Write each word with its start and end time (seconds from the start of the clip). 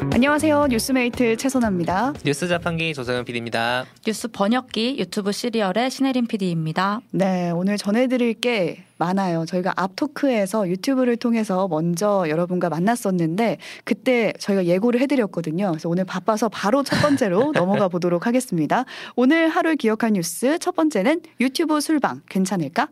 안녕하세요. 0.00 0.68
뉴스메이트 0.70 1.36
최선아입니다. 1.36 2.14
뉴스 2.24 2.46
자판기 2.46 2.94
조성현 2.94 3.24
PD입니다. 3.24 3.84
뉴스 4.06 4.28
번역기 4.28 4.96
유튜브 4.98 5.32
씨리얼의 5.32 5.90
신혜림 5.90 6.26
PD입니다. 6.28 7.00
네, 7.10 7.50
오늘 7.50 7.76
전해드릴 7.76 8.34
게 8.34 8.84
많아요. 8.98 9.44
저희가 9.46 9.74
앞토크에서 9.76 10.68
유튜브를 10.68 11.16
통해서 11.16 11.68
먼저 11.68 12.26
여러분과 12.28 12.68
만났었는데 12.68 13.58
그때 13.84 14.32
저희가 14.38 14.66
예고를 14.66 15.00
해드렸거든요. 15.00 15.68
그래서 15.70 15.88
오늘 15.88 16.04
바빠서 16.04 16.48
바로 16.48 16.82
첫 16.82 17.00
번째로 17.02 17.52
넘어가 17.54 17.88
보도록 17.88 18.26
하겠습니다. 18.26 18.84
오늘 19.16 19.48
하루 19.48 19.76
기억할 19.76 20.14
뉴스 20.14 20.58
첫 20.58 20.74
번째는 20.74 21.20
유튜브 21.40 21.80
술방 21.80 22.22
괜찮을까? 22.28 22.88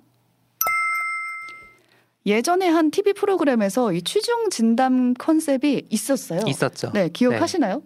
예전에 2.27 2.69
한 2.69 2.91
TV 2.91 3.13
프로그램에서 3.13 3.93
이 3.93 4.03
취중 4.03 4.51
진담 4.51 5.15
컨셉이 5.15 5.87
있었어요. 5.89 6.41
있었죠. 6.47 6.91
네, 6.93 7.09
기억하시나요? 7.09 7.83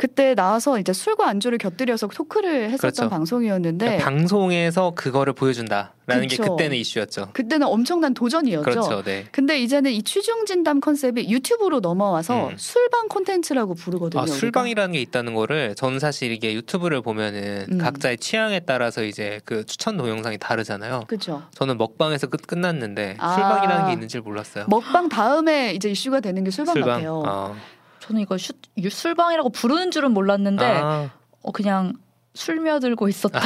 그때 0.00 0.34
나와서 0.34 0.78
이제 0.78 0.94
술과 0.94 1.28
안주를 1.28 1.58
곁들여서 1.58 2.06
토크를 2.06 2.70
했었던 2.70 2.78
그렇죠. 2.78 3.08
방송이었는데 3.10 3.84
그러니까 3.84 4.04
방송에서 4.06 4.92
그거를 4.94 5.34
보여준다라는 5.34 6.26
게 6.26 6.38
그쵸. 6.38 6.44
그때는 6.44 6.78
이슈였죠. 6.78 7.28
그때는 7.34 7.66
엄청난 7.66 8.14
도전이었죠. 8.14 8.64
그렇죠. 8.64 9.02
네. 9.02 9.26
근데 9.30 9.60
이제는 9.60 9.90
이 9.90 10.02
취중 10.02 10.46
진담 10.46 10.80
컨셉이 10.80 11.28
유튜브로 11.28 11.80
넘어와서 11.80 12.48
음. 12.48 12.54
술방 12.56 13.08
콘텐츠라고 13.08 13.74
부르거든요. 13.74 14.22
아. 14.22 14.26
술방이라는 14.26 14.92
게 14.94 15.02
있다는 15.02 15.34
거를 15.34 15.74
저는 15.74 15.98
사실 15.98 16.32
이게 16.32 16.54
유튜브를 16.54 17.02
보면은 17.02 17.66
음. 17.70 17.76
각자의 17.76 18.16
취향에 18.16 18.60
따라서 18.60 19.04
이제 19.04 19.42
그 19.44 19.66
추천 19.66 19.98
동영상이 19.98 20.38
다르잖아요. 20.38 21.04
그렇죠. 21.08 21.42
저는 21.54 21.76
먹방에서 21.76 22.28
끝 22.28 22.46
끝났는데 22.46 23.16
아. 23.18 23.34
술방이라는 23.34 23.86
게 23.88 23.92
있는지 23.92 24.18
몰랐어요. 24.20 24.64
먹방 24.68 25.10
다음에 25.10 25.74
이제 25.74 25.90
이슈가 25.90 26.20
되는 26.20 26.42
게 26.42 26.50
술방, 26.50 26.80
같아요. 26.80 27.22
아. 27.26 27.54
저는 28.00 28.22
이거 28.22 28.36
슈, 28.38 28.52
술방이라고 28.88 29.50
부르는 29.50 29.90
줄은 29.90 30.12
몰랐는데 30.12 30.64
아, 30.64 31.10
어, 31.42 31.52
그냥 31.52 31.94
술며들고 32.34 33.08
있었다. 33.08 33.40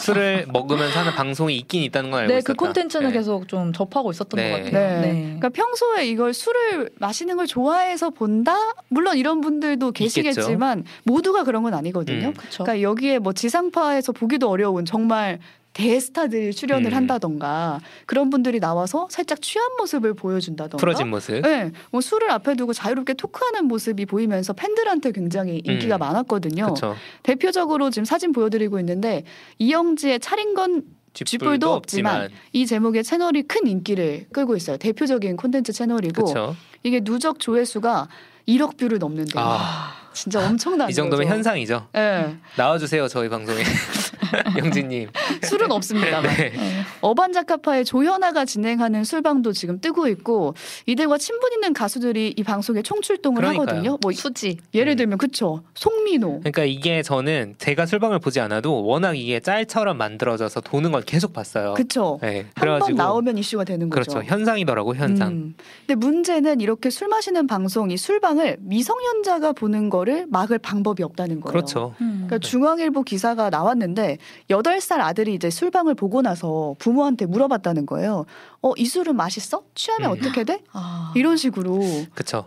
술을 0.00 0.46
먹으면서 0.48 1.00
하는 1.00 1.12
방송이 1.12 1.56
있긴 1.58 1.82
있다는 1.82 2.10
걸 2.10 2.20
알고 2.22 2.32
네, 2.32 2.38
있었다. 2.38 2.52
그 2.52 2.56
콘텐츠는 2.56 3.08
네. 3.08 3.12
계속 3.12 3.46
좀 3.48 3.72
접하고 3.72 4.10
있었던 4.10 4.36
네. 4.36 4.50
것 4.50 4.56
네. 4.56 4.64
같아요. 4.64 5.00
네. 5.02 5.22
그러니까 5.22 5.48
평소에 5.50 6.06
이걸 6.06 6.32
술을 6.32 6.90
마시는 6.98 7.36
걸 7.36 7.46
좋아해서 7.46 8.10
본다? 8.10 8.54
물론 8.88 9.18
이런 9.18 9.40
분들도 9.42 9.92
계시겠지만 9.92 10.84
모두가 11.04 11.44
그런 11.44 11.62
건 11.62 11.74
아니거든요. 11.74 12.28
음. 12.28 12.34
그러니까 12.34 12.80
여기에 12.80 13.18
뭐 13.18 13.34
지상파에서 13.34 14.12
보기도 14.12 14.48
어려운 14.48 14.86
정말 14.86 15.38
대스타들이 15.80 16.52
출연을 16.52 16.92
음. 16.92 16.96
한다던가 16.96 17.80
그런 18.06 18.28
분들이 18.30 18.60
나와서 18.60 19.08
살짝 19.10 19.40
취한 19.40 19.66
모습을 19.78 20.14
보여준다던가 20.14 20.76
풀어진 20.76 21.08
모습. 21.08 21.40
네, 21.40 21.72
뭐 21.90 22.00
술을 22.00 22.30
앞에 22.30 22.54
두고 22.54 22.72
자유롭게 22.72 23.14
토크하는 23.14 23.64
모습이 23.64 24.06
보이면서 24.06 24.52
팬들한테 24.52 25.12
굉장히 25.12 25.62
인기가 25.64 25.96
음. 25.96 26.00
많았거든요. 26.00 26.64
그렇죠. 26.64 26.96
대표적으로 27.22 27.90
지금 27.90 28.04
사진 28.04 28.32
보여드리고 28.32 28.78
있는데 28.80 29.24
이영지의 29.58 30.20
차린 30.20 30.54
건 30.54 30.82
쥐뿔도 31.12 31.72
없지만 31.72 32.28
이 32.52 32.66
제목의 32.66 33.02
채널이 33.02 33.42
큰 33.44 33.66
인기를 33.66 34.26
끌고 34.32 34.56
있어요. 34.56 34.76
대표적인 34.76 35.36
콘텐츠 35.36 35.72
채널이고 35.72 36.24
그렇죠. 36.24 36.56
이게 36.82 37.00
누적 37.00 37.40
조회수가 37.40 38.08
1억 38.46 38.76
뷰를 38.76 38.98
넘는데요. 38.98 39.42
아, 39.44 39.92
진짜 40.12 40.46
엄청난 40.46 40.88
이 40.90 40.94
정도면 40.94 41.26
거죠. 41.26 41.34
현상이죠. 41.36 41.88
예, 41.96 42.36
나와주세요 42.56 43.08
저희 43.08 43.28
방송에 43.28 43.62
영진님. 44.58 45.08
술은 45.42 45.70
없습니다만. 45.72 46.36
네. 46.36 46.50
네. 46.50 46.82
어반자카파의 47.00 47.84
조현아가 47.84 48.44
진행하는 48.44 49.04
술방도 49.04 49.52
지금 49.52 49.80
뜨고 49.80 50.08
있고 50.08 50.54
이들과 50.86 51.18
친분 51.18 51.52
있는 51.52 51.72
가수들이 51.72 52.34
이 52.36 52.42
방송에 52.42 52.82
총출동을 52.82 53.40
그러니까요. 53.40 53.66
하거든요. 53.68 53.98
뭐 54.00 54.12
수지. 54.12 54.58
예를 54.74 54.92
음. 54.92 54.96
들면 54.96 55.18
그쵸 55.18 55.62
송민호. 55.74 56.40
그러니까 56.40 56.64
이게 56.64 57.02
저는 57.02 57.54
제가 57.58 57.86
술방을 57.86 58.18
보지 58.18 58.40
않아도 58.40 58.84
워낙 58.84 59.14
이게 59.16 59.40
짤처럼 59.40 59.96
만들어져서 59.96 60.60
도는 60.60 60.92
걸 60.92 61.02
계속 61.02 61.32
봤어요. 61.32 61.74
그쵸. 61.74 62.18
네, 62.22 62.46
한번 62.54 62.60
그래가지고 62.60 62.96
나오면 62.96 63.38
이슈가 63.38 63.64
되는 63.64 63.88
거죠. 63.88 64.10
그렇죠 64.12 64.26
현상이더라고 64.28 64.94
현상. 64.94 65.28
음. 65.28 65.54
근데 65.86 65.94
문제는 65.94 66.60
이렇게 66.60 66.90
술 66.90 67.08
마시는 67.08 67.46
방송 67.46 67.90
이 67.90 67.96
술방을 67.96 68.58
미성년자가 68.60 69.52
보는 69.52 69.90
거를 69.90 70.26
막을 70.28 70.58
방법이 70.58 71.02
없다는 71.02 71.40
거예요. 71.40 71.52
그렇죠. 71.52 71.94
음. 72.00 72.26
그러니까 72.26 72.38
중앙일보 72.38 73.02
기사가 73.02 73.50
나왔는데 73.50 74.18
여덟 74.50 74.80
살 74.80 75.00
아들이 75.00 75.34
이제 75.34 75.50
술방을 75.50 75.94
보고 75.94 76.22
나서 76.22 76.74
부모한테 76.78 77.26
물어봤다는 77.26 77.86
거예요. 77.86 78.26
어, 78.62 78.72
이 78.76 78.86
술은 78.86 79.16
맛있어? 79.16 79.62
취하면 79.74 80.10
음. 80.10 80.16
어떻게 80.18 80.44
돼? 80.44 80.62
아. 80.72 81.12
이런 81.14 81.36
식으로. 81.36 81.80
그렇죠. 82.14 82.46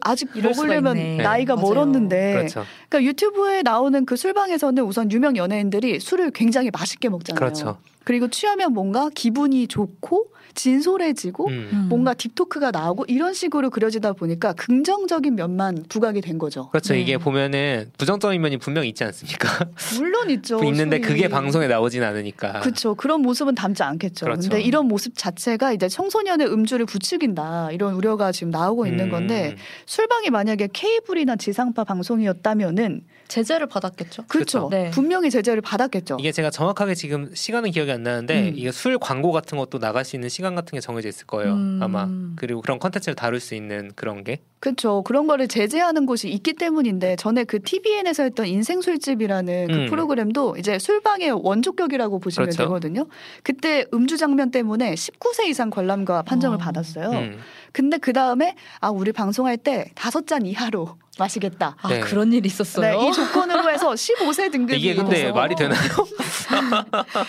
아직 0.00 0.28
이럴 0.34 0.52
수가 0.52 0.66
먹으려면 0.66 0.96
있네. 0.96 1.22
나이가 1.22 1.54
맞아요. 1.54 1.68
멀었는데 1.68 2.32
그렇죠. 2.32 2.64
그러니까 2.88 3.08
유튜브에 3.08 3.62
나오는 3.62 4.04
그 4.04 4.16
술방에서는 4.16 4.82
우선 4.82 5.12
유명 5.12 5.36
연예인들이 5.36 6.00
술을 6.00 6.32
굉장히 6.32 6.70
맛있게 6.72 7.08
먹잖아요. 7.08 7.38
그렇죠. 7.38 7.78
그리고 8.02 8.28
취하면 8.28 8.72
뭔가 8.72 9.10
기분이 9.14 9.68
좋고 9.68 10.26
진솔해지고 10.56 11.46
음. 11.46 11.68
음. 11.72 11.86
뭔가 11.88 12.14
딥토크가 12.14 12.72
나오고 12.72 13.04
이런 13.06 13.34
식으로 13.34 13.70
그려지다 13.70 14.14
보니까 14.14 14.52
긍정적인 14.54 15.36
면만 15.36 15.84
부각이 15.88 16.20
된 16.20 16.38
거죠. 16.38 16.68
그렇죠. 16.70 16.94
네. 16.94 17.02
이게 17.02 17.18
보면은 17.18 17.92
부정적인 17.98 18.40
면이 18.40 18.56
분명 18.56 18.84
있지 18.84 19.04
않습니까? 19.04 19.68
물론 19.96 20.30
있죠. 20.30 20.62
있는데 20.64 20.96
술이. 20.96 21.08
그게 21.08 21.28
방송에 21.28 21.68
나오진 21.68 22.02
않으니까. 22.02 22.60
그렇죠. 22.60 22.94
그런 22.94 23.22
모습은 23.22 23.54
담지 23.54 23.82
않겠죠. 23.82 24.26
그렇죠. 24.26 24.48
근데 24.48 24.62
이런 24.62 24.88
모습 24.88 25.12
자체가 25.16 25.72
이제 25.72 25.88
청소년의 25.88 26.48
음주를 26.48 26.86
부추긴다 26.86 27.70
이런 27.72 27.94
우려가 27.94 28.32
지금 28.32 28.50
나오고 28.50 28.86
있는 28.86 29.04
음. 29.06 29.10
건데 29.10 29.56
술방이 29.84 30.30
만약에 30.30 30.68
케이블이나 30.72 31.36
지상파 31.36 31.84
방송이었다면은 31.84 33.02
제재를 33.28 33.66
받았겠죠. 33.66 34.24
그렇죠. 34.28 34.68
그렇죠. 34.68 34.68
네. 34.70 34.90
분명히 34.90 35.30
제재를 35.30 35.60
받았겠죠. 35.60 36.16
이게 36.20 36.32
제가 36.32 36.50
정확하게 36.50 36.94
지금 36.94 37.30
시간은 37.34 37.70
기억이 37.70 37.90
안 37.90 38.02
나는데 38.02 38.48
음. 38.48 38.52
이게 38.56 38.72
술 38.72 38.98
광고 38.98 39.32
같은 39.32 39.58
것도 39.58 39.78
나갈 39.78 40.04
수 40.04 40.16
있는 40.16 40.28
시간 40.28 40.54
같은 40.54 40.76
게 40.76 40.80
정해져 40.80 41.08
있을 41.08 41.26
거예요. 41.26 41.52
음. 41.52 41.80
아마 41.82 42.08
그리고 42.36 42.60
그런 42.60 42.78
컨텐츠를 42.78 43.14
다룰 43.14 43.40
수 43.40 43.54
있는 43.54 43.90
그런 43.94 44.24
게 44.24 44.40
그렇죠. 44.60 45.02
그런 45.02 45.26
거를 45.26 45.48
제재하는 45.48 46.06
곳이 46.06 46.28
있기 46.28 46.54
때문인데 46.54 47.16
전에 47.16 47.44
그 47.44 47.62
TVN에서 47.62 48.24
했던 48.24 48.46
인생 48.46 48.80
술집이라는 48.80 49.66
그 49.68 49.74
음. 49.74 49.86
프로그램도 49.86 50.56
이제 50.58 50.78
술방의 50.78 51.32
원조격이라고 51.32 52.18
보시면 52.18 52.46
그렇죠. 52.48 52.64
되거든요. 52.64 53.06
그때 53.42 53.84
음주 53.92 54.16
장면 54.16 54.50
때문에 54.50 54.94
19세 54.94 55.46
이상 55.46 55.70
관람가 55.70 56.22
판정을 56.22 56.56
어. 56.56 56.58
받았어요. 56.58 57.10
음. 57.10 57.38
근데 57.72 57.98
그 57.98 58.12
다음에 58.12 58.56
아 58.80 58.88
우리 58.88 59.12
방송할 59.12 59.58
때 59.58 59.90
다섯 59.94 60.26
잔 60.26 60.46
이하로 60.46 60.96
마시겠다. 61.18 61.76
아 61.80 61.88
네. 61.88 62.00
그런 62.00 62.32
일이 62.32 62.46
있었어요. 62.46 62.98
네, 63.00 63.08
이 63.08 63.12
조건으로 63.12 63.70
해서 63.70 63.92
15세 63.92 64.52
등급이 64.52 64.78
이게 64.78 64.94
근데 64.94 65.16
돼서 65.16 65.32
말이 65.32 65.54
되나요? 65.54 65.78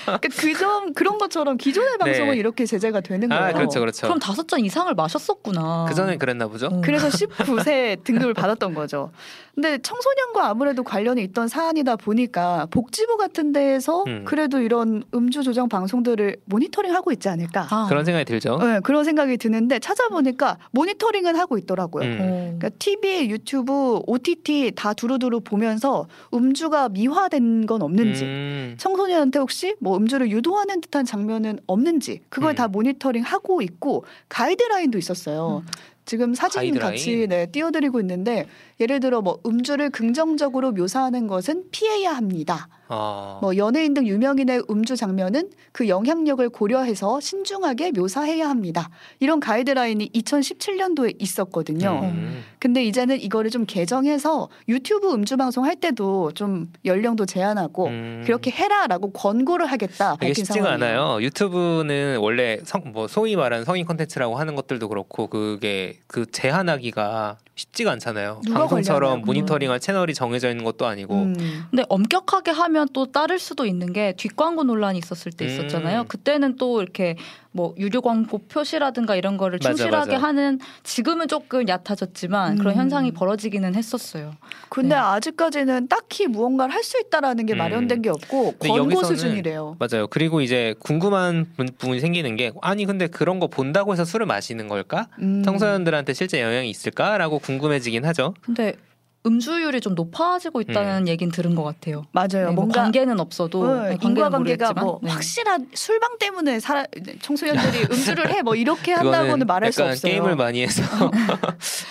그러니까 0.05 0.29
그점 0.37 0.93
그런 0.93 1.17
것처럼 1.17 1.57
기존의 1.57 1.97
방송은 1.97 2.33
네. 2.33 2.37
이렇게 2.37 2.65
제재가 2.65 3.01
되는 3.01 3.29
거예요. 3.29 3.43
아 3.43 3.51
그렇죠, 3.53 3.79
그렇죠. 3.79 4.07
그럼 4.07 4.19
다섯 4.19 4.47
잔 4.47 4.59
이상을 4.59 4.93
마셨었구나. 4.93 5.85
그 5.87 5.95
전에 5.95 6.17
그랬나 6.17 6.47
보죠. 6.47 6.67
음. 6.67 6.81
그래서 6.81 7.07
19세 7.09 8.03
등급을 8.03 8.33
받았던 8.33 8.73
거죠. 8.73 9.11
근데 9.55 9.79
청소년과 9.79 10.49
아무래도 10.49 10.83
관련이 10.83 11.23
있던 11.23 11.47
사안이다 11.47 11.95
보니까 11.95 12.67
복지부 12.69 13.17
같은 13.17 13.53
데에서 13.53 14.03
음. 14.05 14.23
그래도 14.23 14.59
이런 14.61 15.03
음주 15.15 15.41
조정 15.41 15.67
방송들을 15.67 16.37
모니터링 16.45 16.93
하고 16.93 17.11
있지 17.11 17.27
않을까. 17.27 17.67
아. 17.71 17.87
그런 17.89 18.05
생각이 18.05 18.25
들죠. 18.25 18.57
네, 18.57 18.79
그런 18.81 19.03
생각이 19.03 19.37
드는데 19.37 19.79
찾아보니까 19.79 20.57
모니터링은 20.71 21.35
하고 21.35 21.57
있더라고요. 21.57 22.05
음. 22.05 22.17
어. 22.21 22.55
그러니까 22.59 22.69
TV, 22.77 23.29
유튜브, 23.31 23.76
OTT 24.05 24.73
다 24.75 24.93
두루두루 24.93 25.41
보면서 25.41 26.07
음주가 26.33 26.89
미화된 26.89 27.65
건 27.65 27.81
없는지 27.81 28.23
음. 28.23 28.75
청소년한테 28.77 29.39
혹시 29.39 29.75
뭐 29.79 29.97
음주를 29.97 30.29
유도하는 30.31 30.81
듯한 30.81 31.05
장면은 31.05 31.59
없는지 31.67 32.21
그걸 32.29 32.53
음. 32.53 32.55
다 32.55 32.67
모니터링 32.67 33.23
하고 33.23 33.61
있고 33.61 34.05
가이드라인도 34.29 34.97
있었어요. 34.97 35.63
지금 36.05 36.33
사진 36.33 36.61
가이드라인? 36.61 36.91
같이 36.91 37.27
네, 37.27 37.45
띄워드리고 37.47 37.99
있는데 37.99 38.47
예를 38.79 38.99
들어 38.99 39.21
뭐 39.21 39.39
음주를 39.45 39.89
긍정적으로 39.89 40.71
묘사하는 40.71 41.27
것은 41.27 41.65
피해야 41.71 42.15
합니다. 42.15 42.69
어. 42.89 43.39
뭐 43.41 43.57
연예인 43.57 43.93
등 43.93 44.07
유명인의 44.07 44.63
음주 44.69 44.95
장면은 44.95 45.49
그 45.71 45.87
영향력을 45.87 46.47
고려해서 46.49 47.19
신중하게 47.19 47.91
묘사해야 47.91 48.49
합니다. 48.49 48.89
이런 49.19 49.39
가이드라인이 49.39 50.09
2017년도에 50.09 51.15
있었거든요. 51.19 52.01
음. 52.03 52.43
근데 52.59 52.83
이제는 52.83 53.21
이거를 53.21 53.51
좀 53.51 53.65
개정해서 53.65 54.49
유튜브 54.67 55.13
음주 55.13 55.37
방송 55.37 55.65
할 55.65 55.75
때도 55.75 56.31
좀 56.33 56.71
연령도 56.85 57.25
제한하고 57.25 57.87
음. 57.87 58.23
그렇게 58.25 58.51
해라라고 58.51 59.11
권고를 59.11 59.65
하겠다 59.67 60.15
이게 60.21 60.33
쉽지가 60.33 60.65
상황이에요. 60.65 61.01
않아요. 61.01 61.21
유튜브는 61.21 62.17
원래 62.19 62.59
성, 62.63 62.91
뭐 62.93 63.07
소위 63.07 63.35
말하는 63.35 63.65
성인 63.65 63.85
콘텐츠라고 63.85 64.37
하는 64.37 64.55
것들도 64.55 64.87
그렇고 64.87 65.27
그게 65.27 65.99
그 66.07 66.25
제한하기가 66.29 67.37
쉽지가 67.57 67.91
않잖아요. 67.93 68.41
방송처럼. 68.53 69.23
모니터링할 69.23 69.79
채널이 69.79 70.13
정해져 70.13 70.49
있는 70.49 70.63
것도 70.63 70.85
아니고. 70.85 71.15
음. 71.15 71.65
근데 71.69 71.83
엄격하게 71.89 72.51
하면 72.51 72.87
또 72.93 73.11
따를 73.11 73.39
수도 73.39 73.65
있는 73.65 73.91
게 73.93 74.13
뒷광고 74.15 74.63
논란이 74.63 74.99
있었을 74.99 75.31
때 75.31 75.45
음. 75.45 75.49
있었잖아요. 75.49 76.05
그때는 76.07 76.55
또 76.57 76.81
이렇게 76.81 77.17
뭐 77.51 77.73
유료 77.77 78.01
광고 78.01 78.37
표시라든가 78.39 79.15
이런 79.15 79.37
거를 79.37 79.59
맞아, 79.61 79.69
충실하게 79.75 80.13
맞아. 80.13 80.27
하는 80.27 80.59
지금은 80.83 81.27
조금 81.27 81.67
얕아졌지만 81.67 82.57
그런 82.57 82.73
음. 82.75 82.79
현상이 82.79 83.11
벌어지기는 83.11 83.73
했었어요. 83.75 84.33
근데 84.69 84.89
네. 84.89 84.95
아직까지는 84.95 85.87
딱히 85.87 86.27
무언가를 86.27 86.73
할 86.73 86.83
수 86.87 86.97
있다라는 86.99 87.45
게 87.45 87.53
음. 87.53 87.57
마련된 87.57 88.01
게 88.01 88.09
없고 88.09 88.53
권고 88.59 88.77
여기서는 88.77 89.09
수준이래요. 89.17 89.75
맞아요. 89.79 90.07
그리고 90.07 90.39
이제 90.39 90.73
궁금한 90.79 91.45
부- 91.57 91.65
부분이 91.65 91.99
생기는 91.99 92.35
게 92.37 92.51
아니 92.61 92.85
근데 92.85 93.07
그런 93.07 93.39
거 93.39 93.47
본다고 93.47 93.91
해서 93.91 94.05
술을 94.05 94.25
마시는 94.25 94.69
걸까? 94.69 95.07
음. 95.19 95.43
청소년들한테 95.43 96.13
실제 96.13 96.41
영향이 96.41 96.69
있을까라고 96.69 97.39
궁금해지긴 97.39 98.05
하죠. 98.05 98.33
근데 98.41 98.75
음주율이 99.25 99.81
좀 99.81 99.93
높아지고 99.95 100.61
있다는 100.61 101.07
얘기는 101.07 101.29
들은 101.31 101.53
것 101.55 101.63
같아요. 101.63 102.05
맞아요. 102.11 102.27
네, 102.31 102.43
뭐 102.45 102.53
뭔가 102.53 102.83
관계는 102.83 103.19
없어도 103.19 103.61
어, 103.63 103.67
네, 103.67 103.89
관계는 103.89 104.09
인과관계가 104.09 104.65
모르겠지만, 104.73 104.85
뭐 104.85 104.99
네. 105.03 105.09
확실한 105.11 105.67
술방 105.73 106.17
때문에 106.17 106.59
사람 106.59 106.85
청소년들이 107.21 107.83
음주를 107.91 108.29
해 108.31 108.37
뭐 108.47 108.55
이렇게 108.55 108.93
한다고는 108.93 109.45
말할 109.47 109.73
수 109.73 109.81
약간 109.81 109.91
없어요. 109.93 110.11
게임을 110.13 110.35
많이 110.37 110.61
해서 110.61 110.81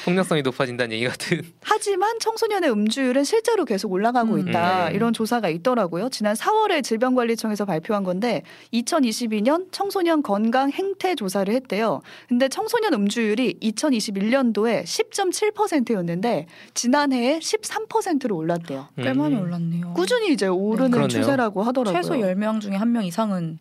폭력성이 0.06 0.40
높아진다는 0.42 0.94
얘기 0.96 1.06
같은. 1.06 1.42
하지만 1.62 2.18
청소년의 2.20 2.70
음주율은 2.70 3.24
실제로 3.24 3.64
계속 3.66 3.92
올라가고 3.92 4.34
음. 4.34 4.48
있다. 4.48 4.88
음. 4.88 4.94
이런 4.94 5.12
조사가 5.12 5.48
있더라고요. 5.50 6.08
지난 6.08 6.34
4월에 6.34 6.82
질병관리청에서 6.82 7.66
발표한 7.66 8.04
건데 8.04 8.42
2022년 8.72 9.66
청소년 9.72 10.22
건강 10.22 10.70
행태 10.70 11.14
조사를 11.14 11.52
했대요. 11.52 12.00
근데 12.28 12.48
청소년 12.48 12.94
음주율이 12.94 13.58
2021년도에 13.62 14.84
10.7%였는데 14.84 16.46
지난해 16.74 17.15
에 17.16 17.38
13%로 17.38 18.36
올랐대요. 18.36 18.86
꽤 18.96 19.12
많이 19.12 19.34
음. 19.34 19.40
올랐네요. 19.42 19.92
꾸준히 19.94 20.32
이제 20.32 20.46
오르는 20.46 20.90
그러네요. 20.90 21.08
추세라고 21.08 21.62
하더라고요. 21.62 22.00
최소 22.02 22.14
10명 22.14 22.60
중에 22.60 22.74
한 22.76 22.92
명 22.92 23.04
이상은 23.04 23.58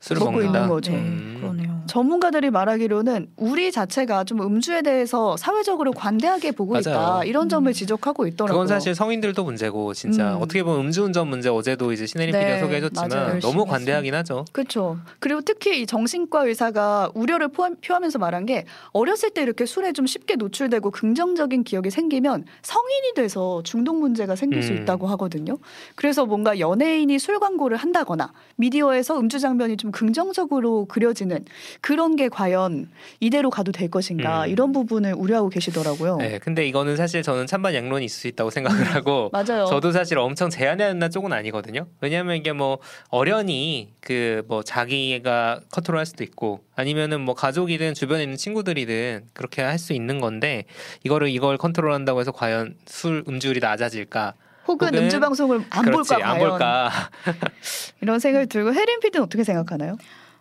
술을 0.00 0.20
먹고 0.20 0.32
먹는다. 0.32 0.58
있는 0.58 0.68
거죠. 0.68 0.92
네, 0.92 0.98
음. 0.98 1.36
그러네요. 1.40 1.78
전문가들이 1.88 2.50
말하기로는 2.50 3.30
우리 3.36 3.72
자체가 3.72 4.24
좀 4.24 4.42
음주에 4.42 4.82
대해서 4.82 5.36
사회적으로 5.38 5.92
관대하게 5.92 6.52
보고 6.52 6.72
맞아요. 6.74 6.80
있다 6.82 7.24
이런 7.24 7.48
점을 7.48 7.68
음. 7.68 7.72
지적하고 7.72 8.26
있더라고요. 8.26 8.52
그건 8.52 8.66
사실 8.68 8.94
성인들도 8.94 9.42
문제고 9.42 9.94
진짜 9.94 10.36
음. 10.36 10.42
어떻게 10.42 10.62
보면 10.62 10.80
음주운전 10.86 11.28
문제 11.28 11.48
어제도 11.48 11.90
이제 11.92 12.06
신혜림 12.06 12.32
네, 12.32 12.38
PD가 12.40 12.60
소개해줬지만 12.60 13.08
맞아요. 13.08 13.40
너무 13.40 13.64
관대하긴 13.64 14.14
하죠. 14.16 14.44
그렇죠. 14.52 14.98
그리고 15.18 15.40
특히 15.40 15.80
이 15.80 15.86
정신과 15.86 16.44
의사가 16.46 17.10
우려를 17.14 17.48
포함, 17.48 17.76
표하면서 17.76 18.18
말한 18.18 18.44
게 18.44 18.66
어렸을 18.92 19.30
때 19.30 19.42
이렇게 19.42 19.64
술에 19.64 19.92
좀 19.92 20.06
쉽게 20.06 20.36
노출되고 20.36 20.90
긍정적인 20.90 21.64
기억이 21.64 21.90
생기면 21.90 22.44
성인이 22.62 23.14
돼서 23.16 23.62
중독 23.64 23.98
문제가 23.98 24.36
생길 24.36 24.62
수 24.62 24.72
음. 24.72 24.82
있다고 24.82 25.06
하거든요. 25.08 25.56
그래서 25.94 26.26
뭔가 26.26 26.58
연예인이 26.58 27.18
술 27.18 27.40
광고를 27.40 27.78
한다거나 27.78 28.32
미디어에서 28.56 29.18
음주 29.18 29.38
장면이 29.38 29.78
좀 29.78 29.87
긍정적으로 29.92 30.86
그려지는 30.86 31.44
그런 31.80 32.16
게 32.16 32.28
과연 32.28 32.88
이대로 33.20 33.50
가도 33.50 33.72
될 33.72 33.90
것인가 33.90 34.44
음. 34.44 34.50
이런 34.50 34.72
부분을 34.72 35.14
우려하고 35.14 35.48
계시더라고요. 35.48 36.16
네, 36.16 36.38
근데 36.38 36.66
이거는 36.66 36.96
사실 36.96 37.22
저는 37.22 37.46
찬반 37.46 37.74
양론이 37.74 38.04
있을 38.04 38.20
수 38.20 38.28
있다고 38.28 38.50
생각을 38.50 38.84
하고 38.94 39.30
맞아요. 39.32 39.66
저도 39.66 39.92
사실 39.92 40.18
엄청 40.18 40.50
제한하는 40.50 41.10
쪽은 41.10 41.32
아니거든요. 41.32 41.86
왜냐하면 42.00 42.36
이게 42.36 42.52
뭐 42.52 42.78
어련히 43.10 43.92
그 44.00 44.28
뭐 44.48 44.62
자기가 44.62 45.60
컨트롤할 45.70 46.06
수도 46.06 46.24
있고 46.24 46.60
아니면은 46.74 47.20
뭐 47.20 47.34
가족이든 47.34 47.94
주변에 47.94 48.22
있는 48.22 48.36
친구들이든 48.36 49.24
그렇게 49.32 49.62
할 49.62 49.78
수 49.78 49.92
있는 49.92 50.20
건데 50.20 50.64
이거를 51.04 51.28
이걸 51.28 51.56
컨트롤한다고 51.56 52.18
해서 52.20 52.32
과연 52.32 52.74
술 52.86 53.22
음주율이 53.28 53.60
낮아질까? 53.60 54.34
혹은, 54.68 54.88
혹은 54.88 55.04
음주 55.04 55.18
방송을 55.20 55.64
안 55.70 55.84
그렇지 55.84 56.14
볼까 56.14 56.30
안 56.30 56.38
볼까? 56.38 56.90
이런 58.00 58.18
생각이 58.20 58.46
들고 58.46 58.72
혜린 58.72 59.00
PD는 59.00 59.24
어떻게 59.24 59.42
생각하나요? 59.44 59.96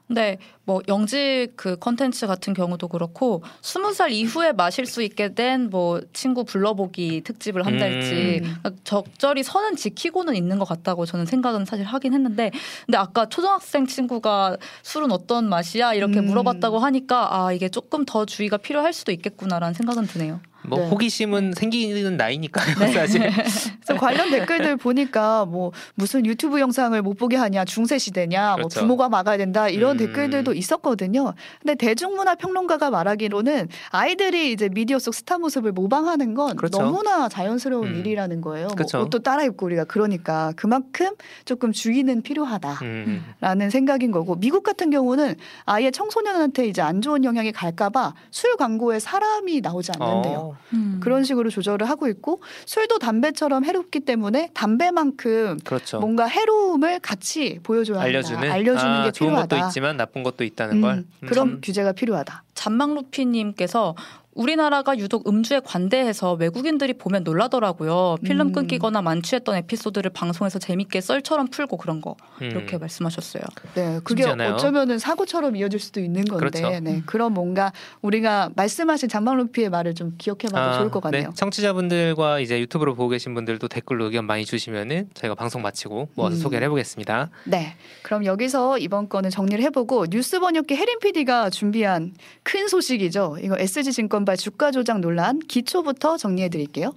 근데 0.08 0.38
뭐 0.64 0.82
영지 0.88 1.50
그 1.58 1.76
컨텐츠 1.76 2.28
같은 2.28 2.54
경우도 2.54 2.88
그렇고 2.88 3.44
스무 3.62 3.94
살 3.94 4.12
이후에 4.12 4.54
마실 4.54 4.86
수 4.86 5.02
있게 5.02 5.34
된 5.34 5.70
뭐 5.70 6.00
친구 6.14 6.46
불러보기 6.46 7.24
특집을 7.26 7.66
한달지 7.66 8.40
음. 8.42 8.56
그러니까 8.62 8.72
적절히 8.86 9.44
선은 9.44 9.76
지키고는 9.76 10.34
있는 10.36 10.60
것 10.60 10.66
같다고 10.66 11.06
저는 11.06 11.26
생각은 11.26 11.66
사실 11.66 11.86
하긴 11.86 12.14
했는데 12.14 12.52
근데 12.86 12.98
아까 12.98 13.26
초등학생 13.28 13.86
친구가 13.86 14.56
술은 14.84 15.12
어떤 15.12 15.50
맛이야 15.50 15.94
이렇게 15.94 16.20
음. 16.20 16.28
물어봤다고 16.28 16.80
하니까 16.80 17.36
아 17.36 17.52
이게 17.52 17.68
조금 17.68 18.06
더 18.06 18.26
주의가 18.26 18.56
필요할 18.56 18.94
수도 18.94 19.12
있겠구나라는 19.12 19.74
생각은 19.74 20.08
드네요. 20.08 20.40
뭐 20.68 20.80
네. 20.80 20.90
호기심은 20.90 21.54
생기는 21.54 22.18
나이니까요, 22.18 22.76
네. 22.80 22.92
사실. 22.92 23.22
그래서 23.82 24.00
관련 24.00 24.30
댓글들 24.30 24.78
보니까 24.78 25.46
뭐 25.46 25.72
무슨 25.96 26.26
유튜브 26.26 26.60
영상을 26.60 27.02
못 27.02 27.18
보게 27.18 27.38
하냐 27.38 27.66
중세 27.66 27.98
시대냐 27.98 28.50
뭐 28.50 28.56
그렇죠. 28.56 28.82
부모가 28.82 29.08
막아야 29.10 29.38
된다 29.38 29.70
이런 29.70 29.96
음. 29.96 29.98
댓글들도 29.98 30.54
있었거든요. 30.54 31.34
근데 31.62 31.76
대중문화 31.76 32.36
평론가가 32.36 32.90
말하기로는 32.90 33.70
아이들이 33.90 34.52
이제 34.52 34.70
미디어 34.70 35.00
속 35.00 35.14
스타 35.14 35.38
모습을 35.38 35.72
모방하는 35.72 36.34
건 36.34 36.56
그렇죠. 36.58 36.82
너무나 36.82 37.30
자연스러운 37.30 37.88
음. 37.88 37.96
일이라는 37.96 38.42
거예요. 38.42 38.68
뭐 38.68 38.76
그렇죠. 38.76 39.02
옷도 39.02 39.20
따라 39.20 39.44
입고 39.44 39.66
우리가 39.66 39.86
그러니까 39.86 40.52
그만큼 40.58 41.12
조금 41.46 41.72
주의는 41.72 42.22
필요하다라는 42.22 43.22
음. 43.42 43.70
생각인 43.70 44.12
거고 44.12 44.36
미국 44.36 44.64
같은 44.64 44.90
경우는 44.90 45.36
아예 45.66 45.92
청소년한테 45.92 46.68
이제 46.68 46.82
안 46.82 47.02
좋은 47.02 47.24
영향이 47.24 47.54
갈까봐 47.54 48.14
술 48.32 48.58
광고에 48.58 49.00
사람이 49.00 49.62
나오지 49.62 49.92
않는데요. 49.98 50.38
어, 50.38 50.57
음. 50.74 51.00
그런 51.02 51.24
식으로 51.24 51.50
조절을 51.50 51.90
하고 51.90 52.08
있고 52.08 52.42
술도 52.66 53.00
담배처럼 53.00 53.66
해롭기 53.66 54.02
때문에 54.02 54.52
담배만큼 54.54 55.60
그렇죠. 55.64 56.00
뭔가 56.00 56.26
해로움을 56.26 57.00
같이 57.00 57.60
보여줘야 57.64 58.02
알려주는 58.02 58.40
한다. 58.42 58.54
알려주는 58.54 58.94
아, 58.94 59.04
게 59.06 59.12
좋은 59.12 59.30
필요하다. 59.30 59.56
것도 59.56 59.68
있지만 59.68 59.98
나쁜 59.98 60.24
것도 60.24 60.44
있다는 60.44 60.78
음, 60.78 60.82
걸. 60.82 60.94
음. 60.96 61.28
그런 61.28 61.62
규제가 61.62 61.92
필요하다. 61.94 62.44
잔망루피님께서 62.54 63.96
우리나라가 64.38 64.98
유독 64.98 65.28
음주에 65.28 65.62
관대해서 65.66 66.34
외국인들이 66.34 66.94
보면 66.94 67.24
놀라더라고요. 67.24 68.18
필름 68.24 68.48
음. 68.48 68.52
끊기거나 68.54 69.02
만취했던 69.02 69.56
에피소드를 69.56 70.12
방송에서 70.12 70.60
재밌게 70.60 71.02
썰처럼 71.02 71.48
풀고 71.48 71.78
그런 71.78 72.02
거 72.02 72.16
음. 72.42 72.52
이렇게 72.52 72.78
말씀하셨어요. 72.78 73.42
네, 73.74 74.00
그게. 74.04 74.26
어쩌면은 74.26 75.00
사고처럼 75.00 75.56
이어질 75.56 75.80
수도 75.80 76.00
있는 76.00 76.24
건데, 76.26 76.62
그렇죠. 76.62 76.80
네, 76.80 77.02
그런 77.08 77.34
뭔가 77.34 77.74
우리가 78.02 78.52
말씀하신 78.56 79.10
장망루피의 79.10 79.70
말을 79.70 79.96
좀 79.96 80.14
기억해봐도 80.18 80.58
아, 80.58 80.78
좋을 80.78 80.92
것 80.92 81.02
같네요. 81.02 81.30
네. 81.30 81.34
청취자분들과 81.36 82.40
이제 82.40 82.60
유튜브로 82.60 82.94
보고 82.94 83.10
계신 83.10 83.34
분들도 83.34 83.68
댓글로 83.68 84.06
의견 84.06 84.26
많이 84.26 84.46
주시면은 84.46 85.10
저희가 85.16 85.34
방송 85.34 85.64
마치고 85.64 86.10
모아서 86.14 86.36
음. 86.36 86.40
소개를 86.40 86.66
해보겠습니다. 86.66 87.30
네, 87.46 87.76
그럼 88.04 88.24
여기서 88.26 88.78
이번 88.78 89.10
거는 89.10 89.32
정리를 89.32 89.64
해보고 89.66 90.06
뉴스 90.12 90.40
번역기 90.40 90.76
혜린 90.76 91.00
PD가 91.00 91.50
준비한 91.50 92.14
큰 92.44 92.68
소식이죠. 92.68 93.38
이거 93.42 93.56
SG 93.58 93.92
증권 93.94 94.27
발 94.28 94.36
주가 94.36 94.72
조작 94.72 95.00
논란 95.00 95.40
기초부터 95.40 96.18
정리해 96.18 96.50
드릴게요. 96.50 96.94